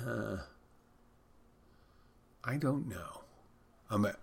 Uh, 0.00 0.38
I 2.44 2.56
don't 2.56 2.88
know. 2.88 3.22
I'm, 3.90 4.04
I'm 4.06 4.14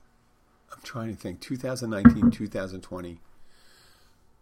trying 0.84 1.10
to 1.10 1.16
think. 1.16 1.42
2019, 1.42 2.32
2020 2.32 3.20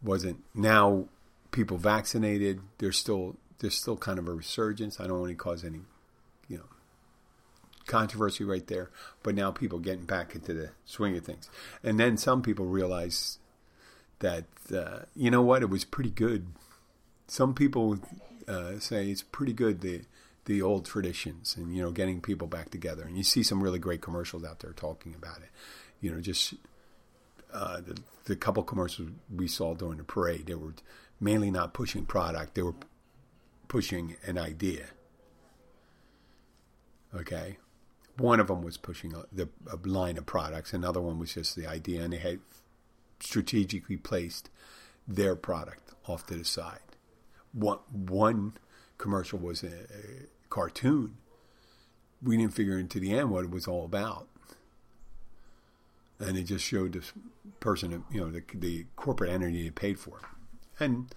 wasn't. 0.02 0.44
Now 0.54 1.06
people 1.52 1.78
vaccinated. 1.78 2.62
There's 2.78 2.98
still 2.98 3.38
there's 3.60 3.76
still 3.76 3.98
kind 3.98 4.20
of 4.20 4.28
a 4.28 4.34
resurgence. 4.34 5.00
I 5.00 5.08
don't 5.08 5.20
want 5.20 5.32
to 5.32 5.36
cause 5.36 5.64
any, 5.64 5.82
you 6.48 6.58
know, 6.58 6.66
controversy 7.88 8.44
right 8.44 8.66
there. 8.68 8.90
But 9.24 9.36
now 9.36 9.52
people 9.52 9.80
getting 9.80 10.06
back 10.06 10.36
into 10.36 10.54
the 10.54 10.72
swing 10.86 11.18
of 11.18 11.26
things, 11.26 11.50
and 11.84 12.00
then 12.00 12.18
some 12.18 12.42
people 12.42 12.66
realize 12.66 13.40
that 14.20 14.46
uh, 14.74 15.00
you 15.16 15.32
know 15.32 15.42
what, 15.42 15.62
it 15.62 15.70
was 15.70 15.86
pretty 15.86 16.12
good. 16.12 16.48
Some 17.28 17.54
people 17.54 18.00
uh, 18.50 18.80
say 18.80 19.10
it's 19.10 19.22
pretty 19.22 19.54
good 19.54 19.82
the 19.82 20.02
the 20.46 20.62
old 20.62 20.84
traditions 20.84 21.56
and 21.56 21.76
you 21.76 21.82
know 21.82 21.92
getting 21.92 22.22
people 22.22 22.48
back 22.48 22.72
together. 22.72 23.04
And 23.04 23.16
you 23.16 23.24
see 23.24 23.44
some 23.44 23.62
really 23.64 23.80
great 23.80 24.02
commercials 24.02 24.44
out 24.44 24.60
there 24.60 24.74
talking 24.74 25.14
about 25.14 25.38
it. 25.38 25.50
You 26.02 26.12
know, 26.12 26.20
just 26.20 26.56
uh, 27.54 27.82
the 27.82 28.00
the 28.26 28.36
couple 28.36 28.64
commercials 28.64 29.10
we 29.34 29.48
saw 29.48 29.76
during 29.76 29.98
the 29.98 30.04
parade, 30.04 30.48
they 30.48 30.56
were 30.56 30.74
mainly 31.20 31.52
not 31.52 31.74
pushing 31.74 32.06
product; 32.06 32.56
they 32.56 32.64
were 32.64 32.76
pushing 33.68 34.16
an 34.26 34.38
idea. 34.38 34.88
Okay, 37.16 37.58
one 38.18 38.40
of 38.40 38.48
them 38.48 38.62
was 38.62 38.78
pushing 38.78 39.14
a, 39.14 39.26
the, 39.32 39.50
a 39.72 39.76
line 39.88 40.18
of 40.18 40.26
products. 40.26 40.74
Another 40.74 41.02
one 41.02 41.20
was 41.20 41.34
just 41.34 41.56
the 41.56 41.68
idea, 41.68 42.04
and 42.04 42.14
they 42.14 42.18
had 42.18 42.40
strategically 43.20 43.98
placed 43.98 44.50
their 45.08 45.36
product 45.36 45.92
off 46.08 46.26
to 46.28 46.36
the 46.36 46.46
side. 46.46 46.80
One 47.54 47.80
one 47.92 48.54
commercial 48.98 49.40
was 49.40 49.64
a, 49.64 49.68
a 49.68 50.28
cartoon. 50.50 51.18
We 52.22 52.38
didn't 52.38 52.54
figure 52.54 52.78
into 52.78 53.00
the 53.00 53.14
end 53.14 53.32
what 53.32 53.46
it 53.46 53.52
was 53.52 53.68
all 53.68 53.86
about, 53.86 54.28
and 56.20 56.38
it 56.38 56.44
just 56.44 56.66
showed 56.66 56.94
this 56.94 57.14
person, 57.60 58.04
you 58.12 58.22
know, 58.22 58.30
the, 58.30 58.44
the 58.54 58.86
corporate 58.96 59.32
entity 59.32 59.66
that 59.66 59.76
paid 59.76 60.00
for 60.00 60.20
it, 60.20 60.84
and 60.84 61.14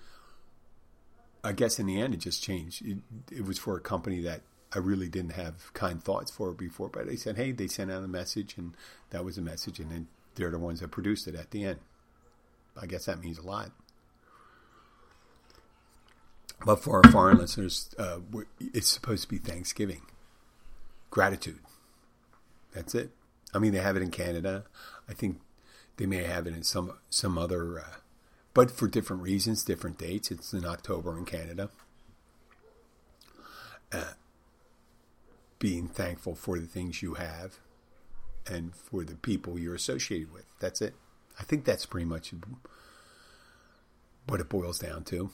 I 1.45 1.53
guess 1.53 1.78
in 1.78 1.87
the 1.87 2.01
end 2.01 2.14
it 2.14 2.18
just 2.18 2.43
changed. 2.43 2.87
It, 2.87 2.99
it 3.30 3.45
was 3.45 3.59
for 3.59 3.76
a 3.76 3.80
company 3.80 4.20
that 4.22 4.43
I 4.74 4.78
really 4.78 5.09
didn't 5.09 5.33
have 5.33 5.72
kind 5.74 6.03
thoughts 6.03 6.30
for 6.30 6.53
before, 6.53 6.89
but 6.89 7.07
they 7.07 7.16
said, 7.16 7.37
hey, 7.37 7.53
they 7.53 7.66
sent 7.66 7.91
out 7.91 8.05
a 8.05 8.09
message, 8.09 8.57
and 8.57 8.74
that 9.11 9.24
was 9.24 9.37
a 9.37 9.43
message, 9.43 9.80
and 9.80 9.91
then 9.91 10.09
they're 10.37 10.51
the 10.51 10.59
ones 10.59 10.80
that 10.80 10.91
produced 10.91 11.26
it 11.28 11.35
at 11.35 11.51
the 11.51 11.64
end. 11.64 11.80
I 12.80 12.87
guess 12.87 13.05
that 13.05 13.20
means 13.20 13.39
a 13.39 13.43
lot. 13.43 13.70
But 16.65 16.77
for 16.77 17.05
our 17.05 17.11
foreign 17.11 17.39
listeners, 17.39 17.95
uh, 17.99 18.19
it's 18.61 18.89
supposed 18.89 19.23
to 19.23 19.29
be 19.29 19.39
Thanksgiving. 19.39 20.03
Gratitude. 21.11 21.59
That's 22.73 22.95
it. 22.95 23.11
I 23.53 23.59
mean, 23.59 23.73
they 23.73 23.81
have 23.81 23.97
it 23.97 24.03
in 24.03 24.11
Canada. 24.11 24.65
I 25.09 25.13
think 25.13 25.41
they 25.97 26.07
may 26.07 26.23
have 26.23 26.47
it 26.47 26.55
in 26.55 26.63
some 26.63 26.93
some 27.11 27.37
other, 27.37 27.81
uh, 27.81 27.97
but 28.55 28.71
for 28.71 28.89
different 28.89 29.23
reasons, 29.23 29.65
different 29.65 29.99
dates. 29.99 30.31
It's 30.31 30.53
in 30.53 30.65
October 30.65 31.19
in 31.19 31.25
Canada. 31.25 31.71
Uh, 33.91 34.13
being 35.59 35.87
thankful 35.87 36.35
for 36.35 36.59
the 36.59 36.67
things 36.67 37.03
you 37.03 37.15
have 37.15 37.59
and 38.51 38.75
for 38.75 39.05
the 39.05 39.15
people 39.15 39.59
you're 39.59 39.75
associated 39.75 40.33
with. 40.33 40.47
That's 40.61 40.81
it. 40.81 40.95
I 41.39 41.45
think 41.45 41.65
that's 41.65 41.87
pretty 41.87 42.07
much 42.07 42.33
what 44.27 44.41
it 44.41 44.49
boils 44.49 44.79
down 44.79 45.05
to. 45.05 45.31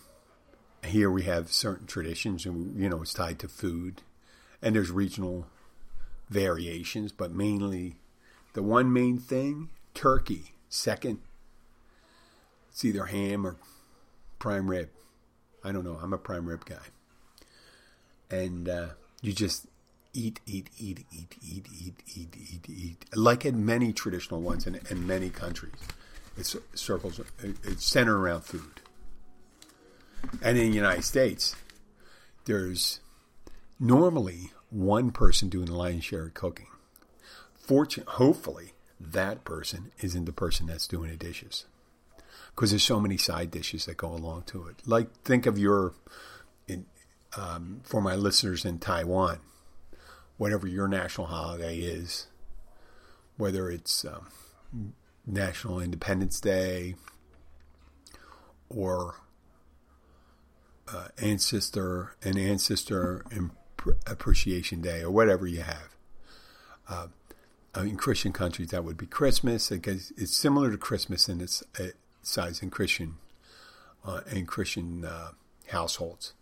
Here 0.84 1.10
we 1.10 1.22
have 1.24 1.52
certain 1.52 1.86
traditions, 1.86 2.46
and 2.46 2.80
you 2.80 2.88
know 2.88 3.02
it's 3.02 3.14
tied 3.14 3.38
to 3.40 3.48
food, 3.48 4.02
and 4.62 4.74
there's 4.74 4.90
regional 4.90 5.46
variations, 6.30 7.12
but 7.12 7.32
mainly 7.32 7.96
the 8.52 8.62
one 8.62 8.92
main 8.92 9.18
thing: 9.18 9.70
turkey. 9.94 10.52
Second, 10.68 11.18
it's 12.70 12.84
either 12.84 13.06
ham 13.06 13.46
or 13.46 13.56
prime 14.38 14.70
rib. 14.70 14.90
I 15.64 15.72
don't 15.72 15.84
know. 15.84 15.98
I'm 16.00 16.12
a 16.12 16.18
prime 16.18 16.46
rib 16.46 16.64
guy, 16.64 16.86
and 18.30 18.68
uh, 18.68 18.88
you 19.20 19.32
just 19.32 19.66
eat, 20.14 20.40
eat, 20.46 20.70
eat, 20.78 21.04
eat, 21.12 21.34
eat, 21.42 21.66
eat, 21.78 21.94
eat, 22.14 22.36
eat, 22.36 22.68
eat, 22.68 23.04
like 23.14 23.44
in 23.44 23.64
many 23.64 23.92
traditional 23.92 24.40
ones 24.40 24.66
in, 24.66 24.80
in 24.90 25.06
many 25.06 25.30
countries. 25.30 25.74
It's 26.36 26.56
circles, 26.74 27.20
it's 27.64 27.84
centered 27.84 28.16
around 28.16 28.42
food. 28.42 28.80
And 30.42 30.58
in 30.58 30.70
the 30.70 30.76
United 30.76 31.04
States, 31.04 31.56
there's 32.44 33.00
normally 33.80 34.52
one 34.70 35.10
person 35.10 35.48
doing 35.48 35.66
the 35.66 35.74
lion's 35.74 36.04
share 36.04 36.26
of 36.26 36.34
cooking. 36.34 36.66
Fortune, 37.54 38.04
hopefully, 38.06 38.72
that 39.00 39.44
person 39.44 39.92
isn't 40.00 40.24
the 40.24 40.32
person 40.32 40.66
that's 40.66 40.86
doing 40.86 41.10
the 41.10 41.16
dishes, 41.16 41.66
because 42.54 42.70
there's 42.70 42.82
so 42.82 43.00
many 43.00 43.16
side 43.16 43.50
dishes 43.50 43.86
that 43.86 43.96
go 43.96 44.08
along 44.08 44.42
to 44.44 44.66
it. 44.66 44.76
Like 44.86 45.12
think 45.22 45.46
of 45.46 45.58
your, 45.58 45.94
in, 46.66 46.86
um, 47.36 47.80
for 47.84 48.00
my 48.00 48.14
listeners 48.14 48.64
in 48.64 48.78
Taiwan, 48.78 49.38
whatever 50.36 50.66
your 50.66 50.88
national 50.88 51.28
holiday 51.28 51.78
is, 51.78 52.26
whether 53.36 53.70
it's 53.70 54.04
um, 54.04 54.94
National 55.26 55.78
Independence 55.80 56.40
Day 56.40 56.94
or 58.68 59.16
uh, 60.92 61.08
ancestor 61.18 62.16
an 62.22 62.38
ancestor 62.38 63.24
appreciation 64.06 64.80
day 64.80 65.02
or 65.02 65.10
whatever 65.10 65.46
you 65.46 65.60
have. 65.60 65.96
Uh, 66.88 67.06
in 67.76 67.96
Christian 67.96 68.32
countries, 68.32 68.70
that 68.70 68.84
would 68.84 68.96
be 68.96 69.06
Christmas 69.06 69.68
because 69.68 70.12
it's 70.16 70.36
similar 70.36 70.70
to 70.70 70.78
Christmas 70.78 71.28
in 71.28 71.40
its 71.40 71.62
uh, 71.78 71.88
size 72.22 72.62
in 72.62 72.70
Christian 72.70 73.16
uh, 74.04 74.20
in 74.30 74.46
Christian 74.46 75.04
uh, 75.04 75.32
households. 75.68 76.32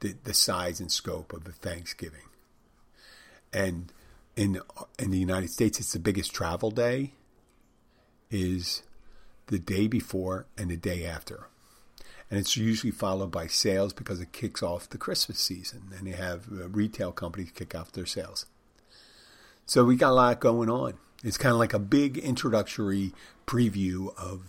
The, 0.00 0.14
the 0.24 0.32
size 0.32 0.80
and 0.80 0.90
scope 0.90 1.34
of 1.34 1.44
the 1.44 1.52
Thanksgiving, 1.52 2.28
and 3.52 3.92
in 4.34 4.60
in 4.98 5.10
the 5.10 5.18
United 5.18 5.50
States, 5.50 5.78
it's 5.78 5.92
the 5.92 5.98
biggest 5.98 6.32
travel 6.32 6.70
day. 6.70 7.12
Is 8.30 8.82
the 9.48 9.58
day 9.58 9.88
before 9.88 10.46
and 10.56 10.70
the 10.70 10.76
day 10.76 11.04
after. 11.04 11.48
And 12.30 12.38
it's 12.38 12.56
usually 12.56 12.92
followed 12.92 13.32
by 13.32 13.48
sales 13.48 13.92
because 13.92 14.20
it 14.20 14.32
kicks 14.32 14.62
off 14.62 14.88
the 14.88 14.98
Christmas 14.98 15.40
season 15.40 15.90
and 15.98 16.06
they 16.06 16.12
have 16.12 16.46
uh, 16.52 16.68
retail 16.68 17.10
companies 17.10 17.50
kick 17.50 17.74
off 17.74 17.90
their 17.90 18.06
sales. 18.06 18.46
So 19.66 19.84
we 19.84 19.96
got 19.96 20.10
a 20.10 20.14
lot 20.14 20.40
going 20.40 20.70
on. 20.70 20.94
It's 21.24 21.36
kind 21.36 21.52
of 21.52 21.58
like 21.58 21.74
a 21.74 21.78
big 21.78 22.16
introductory 22.18 23.12
preview 23.46 24.16
of 24.16 24.42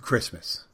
Christmas. 0.00 0.64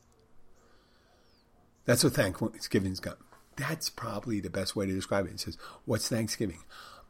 That's 1.84 2.04
what 2.04 2.12
Thanksgiving's 2.12 3.00
got. 3.00 3.18
That's 3.56 3.88
probably 3.88 4.40
the 4.40 4.50
best 4.50 4.76
way 4.76 4.86
to 4.86 4.92
describe 4.92 5.26
it. 5.26 5.32
It 5.32 5.40
says, 5.40 5.58
What's 5.84 6.08
Thanksgiving? 6.08 6.58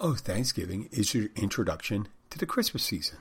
Oh, 0.01 0.15
Thanksgiving 0.15 0.89
is 0.93 1.15
your 1.15 1.27
introduction 1.35 2.09
to 2.31 2.39
the 2.39 2.47
Christmas 2.47 2.85
season. 2.85 3.19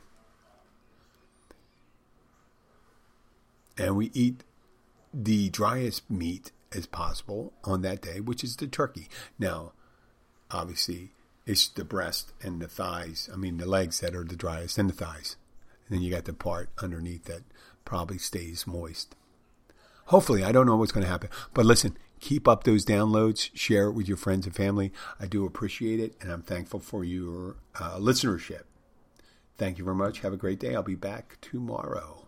And 3.77 3.95
we 3.95 4.11
eat 4.13 4.43
the 5.23 5.49
driest 5.49 6.09
meat 6.09 6.51
as 6.75 6.85
possible 6.85 7.53
on 7.63 7.81
that 7.81 8.01
day, 8.01 8.19
which 8.19 8.43
is 8.43 8.55
the 8.55 8.67
turkey. 8.67 9.07
Now, 9.39 9.73
obviously, 10.51 11.11
it's 11.45 11.67
the 11.67 11.83
breast 11.83 12.33
and 12.41 12.61
the 12.61 12.67
thighs. 12.67 13.29
I 13.33 13.35
mean, 13.35 13.57
the 13.57 13.65
legs 13.65 13.99
that 14.01 14.15
are 14.15 14.23
the 14.23 14.35
driest 14.35 14.77
and 14.77 14.89
the 14.89 14.93
thighs. 14.93 15.37
And 15.87 15.97
then 15.97 16.03
you 16.03 16.11
got 16.11 16.25
the 16.25 16.33
part 16.33 16.69
underneath 16.81 17.25
that 17.25 17.43
probably 17.85 18.17
stays 18.17 18.67
moist. 18.67 19.15
Hopefully, 20.05 20.43
I 20.43 20.51
don't 20.51 20.65
know 20.65 20.75
what's 20.77 20.91
going 20.91 21.05
to 21.05 21.11
happen. 21.11 21.29
But 21.53 21.65
listen, 21.65 21.97
keep 22.19 22.47
up 22.47 22.63
those 22.63 22.85
downloads, 22.85 23.49
share 23.53 23.87
it 23.87 23.93
with 23.93 24.07
your 24.07 24.17
friends 24.17 24.45
and 24.45 24.55
family. 24.55 24.91
I 25.19 25.25
do 25.25 25.45
appreciate 25.45 25.99
it, 25.99 26.15
and 26.21 26.31
I'm 26.31 26.43
thankful 26.43 26.79
for 26.79 27.03
your 27.03 27.57
uh, 27.79 27.97
listenership. 27.97 28.63
Thank 29.57 29.77
you 29.77 29.83
very 29.83 29.97
much. 29.97 30.19
Have 30.19 30.33
a 30.33 30.37
great 30.37 30.59
day. 30.59 30.75
I'll 30.75 30.83
be 30.83 30.95
back 30.95 31.37
tomorrow. 31.41 32.27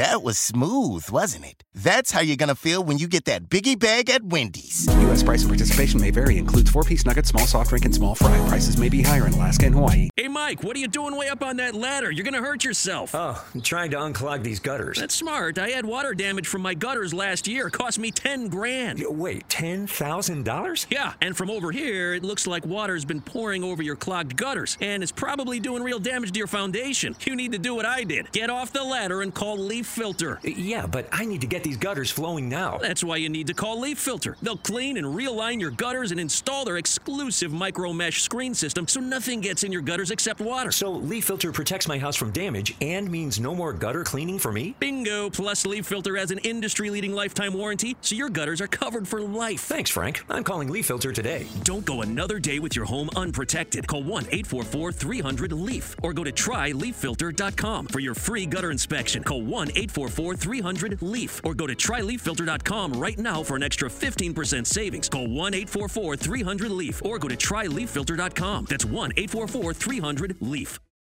That 0.00 0.22
was 0.22 0.38
smooth, 0.38 1.10
wasn't 1.10 1.44
it? 1.44 1.62
That's 1.74 2.10
how 2.10 2.22
you're 2.22 2.38
gonna 2.38 2.54
feel 2.54 2.82
when 2.82 2.96
you 2.96 3.06
get 3.06 3.26
that 3.26 3.50
biggie 3.50 3.78
bag 3.78 4.08
at 4.08 4.24
Wendy's. 4.24 4.88
U.S. 5.02 5.22
price 5.22 5.42
and 5.42 5.50
participation 5.50 6.00
may 6.00 6.10
vary. 6.10 6.38
Includes 6.38 6.70
four-piece 6.70 7.04
nuggets, 7.04 7.28
small 7.28 7.46
soft 7.46 7.68
drink, 7.68 7.84
and 7.84 7.94
small 7.94 8.14
fry. 8.14 8.34
Prices 8.48 8.78
may 8.78 8.88
be 8.88 9.02
higher 9.02 9.26
in 9.26 9.34
Alaska 9.34 9.66
and 9.66 9.74
Hawaii. 9.74 10.08
Hey, 10.16 10.26
Mike, 10.26 10.64
what 10.64 10.74
are 10.74 10.78
you 10.78 10.88
doing 10.88 11.16
way 11.16 11.28
up 11.28 11.42
on 11.42 11.58
that 11.58 11.74
ladder? 11.74 12.10
You're 12.10 12.24
gonna 12.24 12.40
hurt 12.40 12.64
yourself. 12.64 13.14
Oh, 13.14 13.44
I'm 13.54 13.60
trying 13.60 13.90
to 13.90 13.98
unclog 13.98 14.42
these 14.42 14.58
gutters. 14.58 14.98
That's 14.98 15.14
smart. 15.14 15.58
I 15.58 15.68
had 15.68 15.84
water 15.84 16.14
damage 16.14 16.48
from 16.48 16.62
my 16.62 16.72
gutters 16.72 17.12
last 17.12 17.46
year. 17.46 17.66
It 17.66 17.72
cost 17.72 17.98
me 17.98 18.10
ten 18.10 18.48
grand. 18.48 19.04
Wait, 19.06 19.50
ten 19.50 19.86
thousand 19.86 20.46
dollars? 20.46 20.86
Yeah, 20.88 21.12
and 21.20 21.36
from 21.36 21.50
over 21.50 21.72
here, 21.72 22.14
it 22.14 22.24
looks 22.24 22.46
like 22.46 22.64
water's 22.64 23.04
been 23.04 23.20
pouring 23.20 23.62
over 23.62 23.82
your 23.82 23.96
clogged 23.96 24.34
gutters, 24.34 24.78
and 24.80 25.02
it's 25.02 25.12
probably 25.12 25.60
doing 25.60 25.82
real 25.82 25.98
damage 25.98 26.32
to 26.32 26.38
your 26.38 26.46
foundation. 26.46 27.14
You 27.20 27.36
need 27.36 27.52
to 27.52 27.58
do 27.58 27.74
what 27.74 27.84
I 27.84 28.02
did. 28.02 28.32
Get 28.32 28.48
off 28.48 28.72
the 28.72 28.82
ladder 28.82 29.20
and 29.20 29.34
call 29.34 29.58
Leaf 29.58 29.89
Filter. 29.90 30.38
Uh, 30.44 30.48
yeah, 30.48 30.86
but 30.86 31.08
I 31.12 31.24
need 31.24 31.40
to 31.42 31.46
get 31.46 31.64
these 31.64 31.76
gutters 31.76 32.10
flowing 32.10 32.48
now. 32.48 32.78
That's 32.78 33.04
why 33.04 33.16
you 33.16 33.28
need 33.28 33.46
to 33.48 33.54
call 33.54 33.80
Leaf 33.80 33.98
Filter. 33.98 34.36
They'll 34.42 34.56
clean 34.56 34.96
and 34.96 35.06
realign 35.06 35.60
your 35.60 35.70
gutters 35.70 36.10
and 36.10 36.20
install 36.20 36.64
their 36.64 36.78
exclusive 36.78 37.52
micro 37.52 37.92
mesh 37.92 38.22
screen 38.22 38.54
system 38.54 38.86
so 38.88 39.00
nothing 39.00 39.40
gets 39.40 39.64
in 39.64 39.72
your 39.72 39.82
gutters 39.82 40.10
except 40.10 40.40
water. 40.40 40.70
So 40.72 40.90
Leaf 40.90 41.24
Filter 41.26 41.52
protects 41.52 41.88
my 41.88 41.98
house 41.98 42.16
from 42.16 42.30
damage 42.30 42.74
and 42.80 43.10
means 43.10 43.40
no 43.40 43.54
more 43.54 43.72
gutter 43.72 44.04
cleaning 44.04 44.38
for 44.38 44.52
me? 44.52 44.74
Bingo! 44.78 45.30
Plus, 45.30 45.66
Leaf 45.66 45.86
Filter 45.86 46.16
has 46.16 46.30
an 46.30 46.38
industry 46.38 46.90
leading 46.90 47.12
lifetime 47.12 47.52
warranty, 47.52 47.96
so 48.00 48.14
your 48.14 48.30
gutters 48.30 48.60
are 48.60 48.66
covered 48.66 49.06
for 49.06 49.20
life. 49.20 49.60
Thanks, 49.60 49.90
Frank. 49.90 50.24
I'm 50.28 50.44
calling 50.44 50.68
Leaf 50.68 50.86
Filter 50.86 51.12
today. 51.12 51.46
Don't 51.64 51.84
go 51.84 52.02
another 52.02 52.38
day 52.38 52.58
with 52.58 52.76
your 52.76 52.84
home 52.84 53.10
unprotected. 53.16 53.86
Call 53.86 54.02
1 54.02 54.24
844 54.24 54.92
300 54.92 55.52
LEAF 55.52 55.96
or 56.02 56.12
go 56.12 56.24
to 56.24 56.32
tryleaffilter.com 56.32 57.86
for 57.86 58.00
your 58.00 58.14
free 58.14 58.46
gutter 58.46 58.70
inspection. 58.70 59.22
Call 59.22 59.42
1 59.42 59.70
844 59.80 60.36
300 60.36 61.02
LEAF 61.02 61.40
or 61.44 61.54
go 61.54 61.66
to 61.66 61.74
tryleaffilter.com 61.74 62.92
right 62.92 63.18
now 63.18 63.42
for 63.42 63.56
an 63.56 63.62
extra 63.62 63.88
15% 63.88 64.66
savings. 64.66 65.08
Call 65.08 65.26
1 65.28 65.54
844 65.54 66.16
300 66.16 66.70
LEAF 66.70 67.04
or 67.04 67.18
go 67.18 67.28
to 67.28 67.36
tryleaffilter.com. 67.36 68.66
That's 68.68 68.84
1 68.84 69.12
844 69.16 69.74
300 69.74 70.36
LEAF. 70.40 70.78